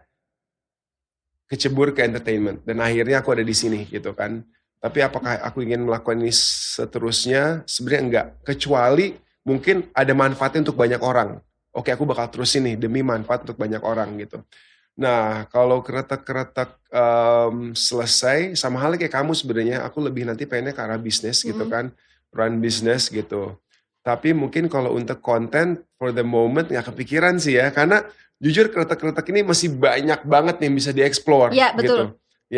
[1.48, 4.44] kecebur ke entertainment dan akhirnya aku ada di sini gitu kan.
[4.78, 7.64] Tapi apakah aku ingin melakukan ini seterusnya?
[7.64, 8.26] Sebenarnya enggak.
[8.44, 11.40] Kecuali mungkin ada manfaatnya untuk banyak orang.
[11.74, 14.44] Oke, aku bakal terus ini demi manfaat untuk banyak orang gitu.
[14.98, 20.82] Nah, kalau kretek-kretek em, selesai, sama halnya kayak kamu sebenarnya, aku lebih nanti pengennya ke
[20.82, 21.70] arah bisnis gitu Mm-mm.
[21.70, 21.84] kan,
[22.34, 23.54] run bisnis gitu.
[24.02, 28.02] Tapi mungkin kalau untuk konten, for the moment nggak kepikiran sih ya, karena
[28.42, 31.54] jujur kretek-kretek ini masih banyak banget yang bisa dieksplor.
[31.54, 31.86] Iya, betul.
[31.86, 32.04] Gitu.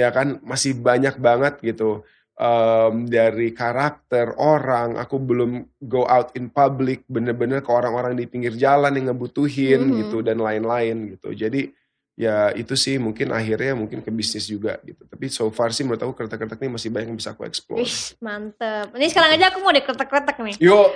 [0.00, 2.08] Ya kan, masih banyak banget gitu.
[2.40, 8.56] Em, dari karakter orang, aku belum go out in public, bener-bener ke orang-orang di pinggir
[8.56, 9.96] jalan yang ngebutuhin Mhm.
[10.00, 11.36] gitu dan lain-lain gitu.
[11.36, 11.76] Jadi
[12.20, 15.08] ya itu sih mungkin akhirnya mungkin ke bisnis juga gitu.
[15.08, 17.80] Tapi so far sih menurut aku kretek-kretek ini masih banyak yang bisa aku explore.
[17.80, 18.92] Wih, mantep.
[18.92, 20.56] Ini sekarang aja aku mau deh kretek-kretek nih.
[20.60, 20.92] Yo,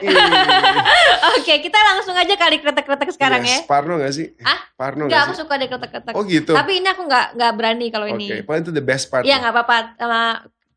[1.40, 3.64] Oke, kita langsung aja kali kretek-kretek sekarang yes.
[3.64, 3.64] ya.
[3.64, 4.36] Parno gak sih?
[4.44, 4.68] Ah?
[4.76, 5.40] Parno Enggak, gak aku sih?
[5.40, 6.12] suka deh kretek-kretek.
[6.12, 6.52] Oh gitu.
[6.52, 8.44] Tapi ini aku nggak nggak berani kalau Oke, ini.
[8.44, 9.24] paling itu the best part.
[9.24, 9.76] Iya nggak apa-apa.
[9.96, 10.20] Sama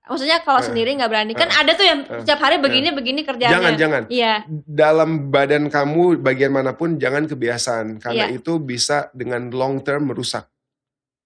[0.07, 1.33] maksudnya kalau Eh, sendiri nggak berani.
[1.35, 3.53] Kan eh, ada tuh yang eh, setiap hari begini begini kerjanya.
[3.53, 4.03] Jangan, jangan.
[4.07, 4.33] Iya.
[4.65, 8.39] Dalam badan kamu bagian mana pun jangan kebiasaan karena Iya.
[8.39, 10.47] itu bisa dengan long term merusak.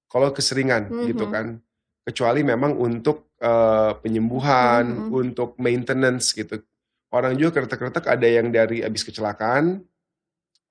[0.09, 1.05] Kalau keseringan Mhm.
[1.07, 1.61] gitu kan.
[2.01, 5.09] Kecuali memang untuk eh, penyembuhan, Mhm.
[5.09, 6.61] untuk maintenance gitu.
[7.09, 9.81] Orang juga kretek-kretek ada yang dari abis kecelakaan,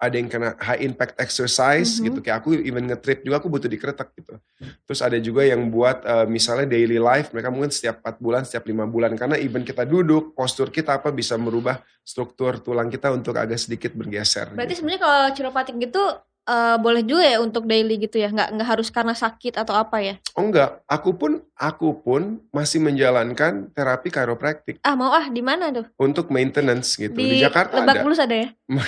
[0.00, 2.04] ada yang kena high impact exercise Mhm.
[2.08, 2.18] gitu.
[2.24, 4.40] Kayak aku even nge-trip juga aku butuh dikretek gitu.
[4.88, 8.64] Terus ada juga yang buat eh, misalnya daily life mereka mungkin setiap 4 bulan, setiap
[8.64, 13.36] lima bulan karena even kita duduk, postur kita apa bisa merubah struktur tulang kita untuk
[13.36, 14.56] agak sedikit bergeser.
[14.56, 14.78] Berarti gitu.
[14.80, 16.02] sebenarnya kalau chiropractic gitu
[16.50, 18.28] eh, boleh juga ya untuk daily gitu ya.
[18.28, 20.14] Nggak nggak harus karena sakit atau apa ya.
[20.34, 25.70] Oh enggak, aku pun aku pun masih menjalankan terapi chiropractic Ah mau ah di mana
[25.70, 25.86] tuh?
[25.94, 27.14] untuk maintenance gitu.
[27.14, 28.02] Di, Di, Jakarta Lebak ada.
[28.02, 28.48] Bulus ada ya?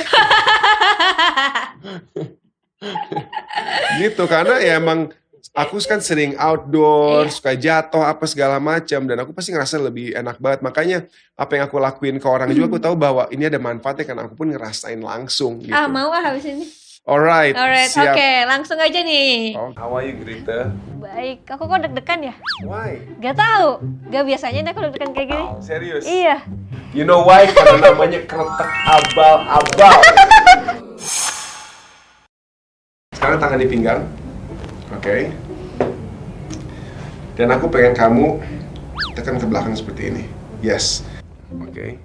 [4.00, 5.12] gitu karena ya emang
[5.52, 7.32] aku kan sering outdoor, Iya.
[7.34, 10.60] suka jatuh apa segala macam dan aku pasti ngerasa lebih enak banget.
[10.64, 10.98] Makanya
[11.36, 14.34] apa yang aku lakuin ke orang juga aku tahu bahwa ini ada manfaatnya karena aku
[14.34, 15.74] pun ngerasain langsung gitu.
[15.74, 16.64] Ah mau ah habis ini.
[17.02, 19.58] Alright, Alright, oke langsung aja nih.
[19.58, 20.70] Oh, how are you Grita?
[21.02, 22.34] Baik, aku kok deg-degan ya?
[22.62, 23.02] Why?
[23.18, 23.82] Gak tahu.
[24.06, 25.46] Gak biasanya aku deg-degan kayak gini.
[25.58, 26.06] Serius?
[26.06, 26.46] Iya.
[26.94, 27.50] You know why?
[27.50, 29.98] Karena namanya kretek abal-abal.
[33.18, 34.06] Sekarang tangan di pinggang.
[34.94, 35.34] Oke.
[37.34, 38.38] Dan aku pengen kamu
[39.18, 40.22] tekan ke belakang seperti ini.
[40.62, 41.02] Yes.
[41.50, 41.98] Oke.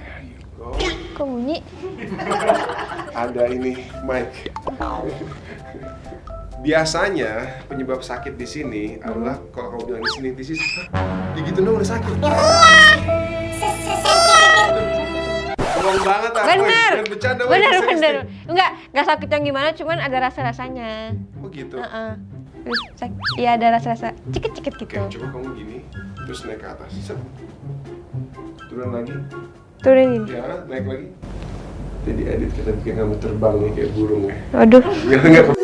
[0.00, 0.72] There you go.
[1.12, 1.60] Kok bunyi?
[3.22, 4.52] Ada ini mic.
[6.58, 10.64] Biasanya penyebab sakit di sini adalah kalau kamu bilang di sini, di sini,
[11.38, 12.14] digituin dong udah sakit.
[15.78, 16.46] Bohong banget aku.
[16.50, 16.90] Bener.
[16.92, 17.42] Jangan bercanda.
[17.46, 18.14] Bener, bener.
[18.50, 21.14] Enggak, enggak sakit yang gimana, cuman ada rasa-rasanya.
[21.40, 21.78] Oh gitu.
[21.78, 22.12] Heeh.
[23.40, 25.00] Iya ada rasa-rasa cikit-cikit Oke, gitu.
[25.16, 25.76] coba kamu gini,
[26.26, 26.92] terus naik ke atas.
[28.68, 29.14] Turun lagi.
[29.80, 30.22] Turunin.
[30.28, 31.08] Ya, naik lagi.
[32.08, 34.36] Kita diedit, kita bikin kamu terbang nih kayak burung ya.
[34.56, 35.60] Nggak ke-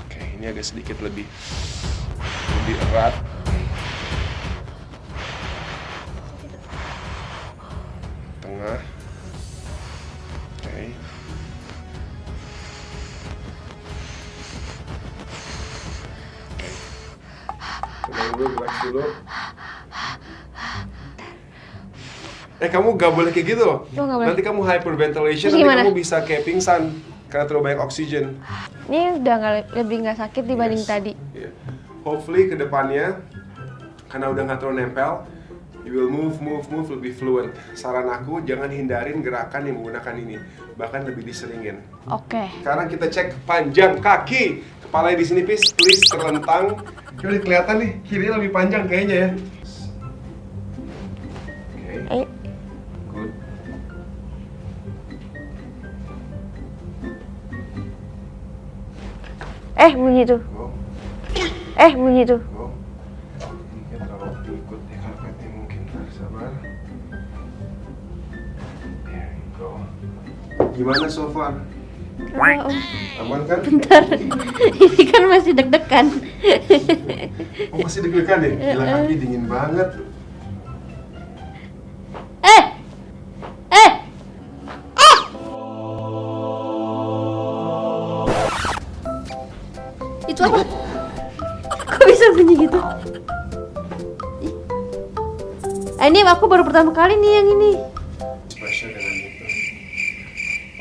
[0.00, 1.26] Oke, ini agak sedikit lebih
[2.62, 3.14] lebih erat.
[8.40, 8.93] Tengah.
[18.90, 19.02] Dulu.
[22.62, 23.78] Eh kamu gak boleh kayak gitu loh.
[23.98, 24.26] Oh, boleh.
[24.30, 25.80] Nanti kamu hyperventilation, nanti gimana?
[25.84, 26.94] kamu bisa kayak pingsan
[27.26, 28.38] karena terlalu banyak oksigen.
[28.86, 30.88] Ini udah nggak lebih nggak sakit dibanding Yes.
[30.88, 31.12] tadi.
[31.34, 31.50] Iya.
[32.06, 33.18] Hopefully ke depannya
[34.06, 35.26] karena udah nggak terlalu nempel,
[35.82, 37.50] you will move, move, move lebih fluent.
[37.74, 40.36] Saran aku jangan hindarin gerakan yang menggunakan ini,
[40.78, 41.82] bahkan lebih diseringin.
[42.06, 42.48] Oke.
[42.62, 44.62] Sekarang kita cek panjang kaki.
[44.86, 46.78] Kepalanya di sini, please, please terlentang.
[47.14, 49.28] Coba kelihatan nih, kirinya lebih panjang kayaknya ya.
[51.74, 52.24] Oke, Eh,
[53.08, 53.30] good.
[59.74, 60.40] eh bunyi tuh.
[60.54, 60.70] Go,
[61.76, 62.40] Eh bunyi tuh.
[62.54, 62.70] go.
[63.74, 65.80] Ini terlalu ikut karpetnya mungkin.
[66.14, 66.52] Sabar.
[69.04, 69.68] There you go.
[70.74, 71.58] Gimana so far?
[72.14, 72.70] Oh,
[73.22, 73.58] Aman kan?
[73.62, 74.02] bentar.
[74.86, 76.06] Ini kan masih deg-degan.
[77.74, 78.50] Oh masih deg-degan ya?
[78.54, 79.88] Gila kaki dingin banget.
[82.42, 82.64] eh.
[83.70, 83.90] Eh.
[84.94, 85.18] Eh.
[90.26, 90.60] Itu apa?
[91.84, 92.78] Kok bisa bunyi gitu?
[95.94, 97.70] Eh, ini aku baru pertama kali nih yang ini.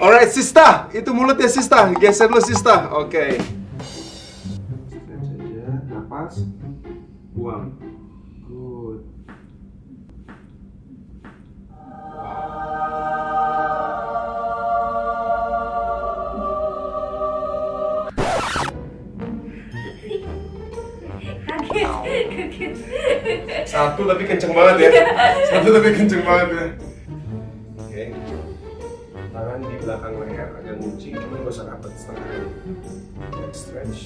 [0.03, 0.91] Alright, Sista.
[0.91, 1.87] Itu mulutnya Sista.
[1.95, 2.91] Geser dulu Sista.
[2.91, 3.39] Oke.
[5.87, 6.43] Napas.
[7.31, 7.71] Buang.
[8.43, 9.07] Good.
[23.63, 24.91] Satu tapi kenceng banget ya.
[25.47, 26.92] Satu tapi kenceng banget ya.
[31.53, 32.25] Ngunci, cuma nggak usah rapat setengah.
[33.37, 33.99] Next stretch.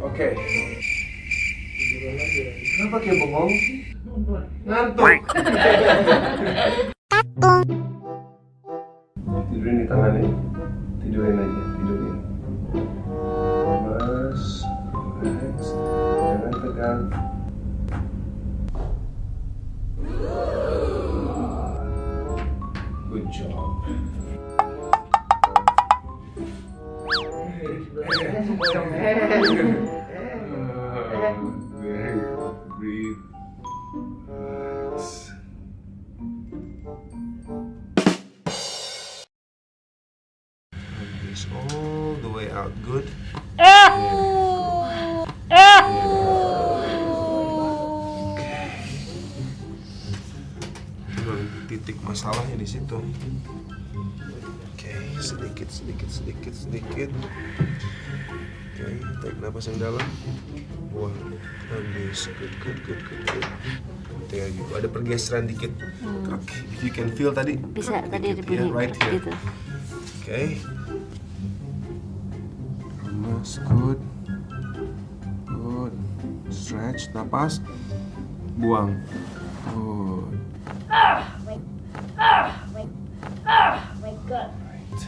[0.00, 0.28] Oke.
[1.80, 2.40] Tiduran lagi.
[2.76, 3.52] Kenapa kayak bengong?
[62.10, 62.26] Habis.
[62.26, 63.46] Good, good, good, good, good.
[64.34, 64.74] There you go.
[64.74, 65.70] Ada pergeseran dikit
[66.26, 66.58] kaki.
[66.74, 67.54] If you can feel tadi.
[67.54, 69.14] Bisa tadi ada Dikit, bunyi ya, right here.
[69.14, 69.30] gitu.
[70.18, 70.42] Oke.
[73.06, 74.00] Lemas, good.
[75.46, 75.94] Good.
[76.50, 77.62] Stretch, napas.
[78.58, 78.98] Buang.
[79.70, 80.34] Good.
[84.66, 85.00] Right.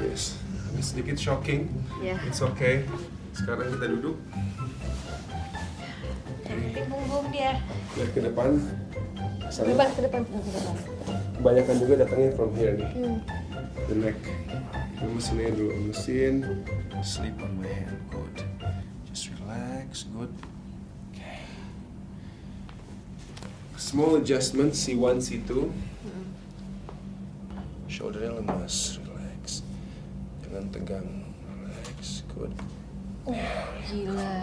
[0.00, 0.36] Yes.
[0.72, 1.68] Ini sedikit shocking.
[2.04, 2.20] Ya.
[2.28, 2.84] It's okay.
[3.32, 4.16] Sekarang kita duduk.
[7.92, 8.50] Lihat ke depan.
[9.52, 9.68] Sana.
[9.76, 10.74] Depan ke depan ke depan.
[11.36, 12.90] Kebanyakan juga datangnya from here nih.
[12.96, 13.18] Hmm.
[13.84, 14.18] The neck.
[15.02, 15.70] Lemesin aja dulu.
[15.76, 16.34] Lemesin.
[17.04, 18.00] Sleep on my hand.
[18.08, 18.36] Good.
[19.12, 20.08] Just relax.
[20.08, 20.32] Good.
[21.12, 21.44] Okay.
[23.76, 24.72] Small adjustment.
[24.72, 25.68] C1, C2.
[27.92, 28.96] Shouldernya lemas.
[29.04, 29.60] Relax.
[30.48, 31.08] Jangan tegang.
[31.60, 32.24] Relax.
[32.32, 32.56] Good.
[33.84, 34.40] Gila.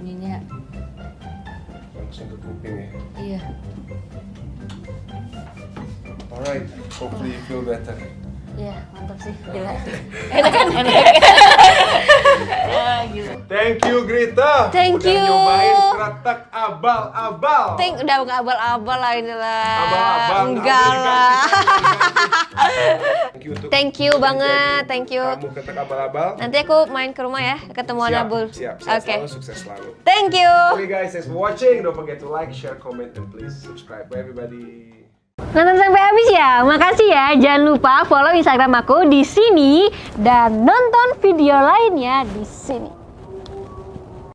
[0.00, 0.40] Bunyinya
[2.20, 2.88] Langsung ke kuping ya.
[3.16, 3.40] iya.
[6.28, 6.68] Alright.
[7.00, 7.96] Hopefully you feel better.
[8.58, 9.34] Iya, mantap sih.
[9.50, 9.72] Gila.
[10.32, 10.66] Enak kan?
[10.74, 10.92] Enak.
[10.94, 11.14] Kan?
[12.70, 13.02] Ah,
[13.50, 14.70] thank you Greta.
[14.70, 15.20] Thank you.
[15.20, 17.66] nyobain kretek abal-abal.
[17.76, 19.76] Thank udah enggak abal-abal lah ini lah.
[19.84, 20.40] Abal-abal.
[20.50, 21.40] Enggak lah.
[23.30, 25.22] Thank you, thank you banget, thank you.
[25.22, 26.28] Kamu abal-abal.
[26.36, 28.44] Nanti aku main ke rumah ya, ketemu siap, Anabul.
[28.52, 28.92] Siap, siap.
[29.00, 29.04] Oke.
[29.06, 29.18] Okay.
[29.28, 29.88] Sukses selalu.
[30.04, 30.50] Thank you.
[30.76, 31.80] Okay guys, thanks for watching.
[31.82, 34.10] Don't forget to like, share, comment, and please subscribe.
[34.10, 34.89] Bye everybody.
[35.50, 36.50] Nonton sampai habis ya.
[36.62, 37.26] Makasih ya.
[37.34, 42.99] Jangan lupa follow Instagram aku di sini dan nonton video lainnya di sini.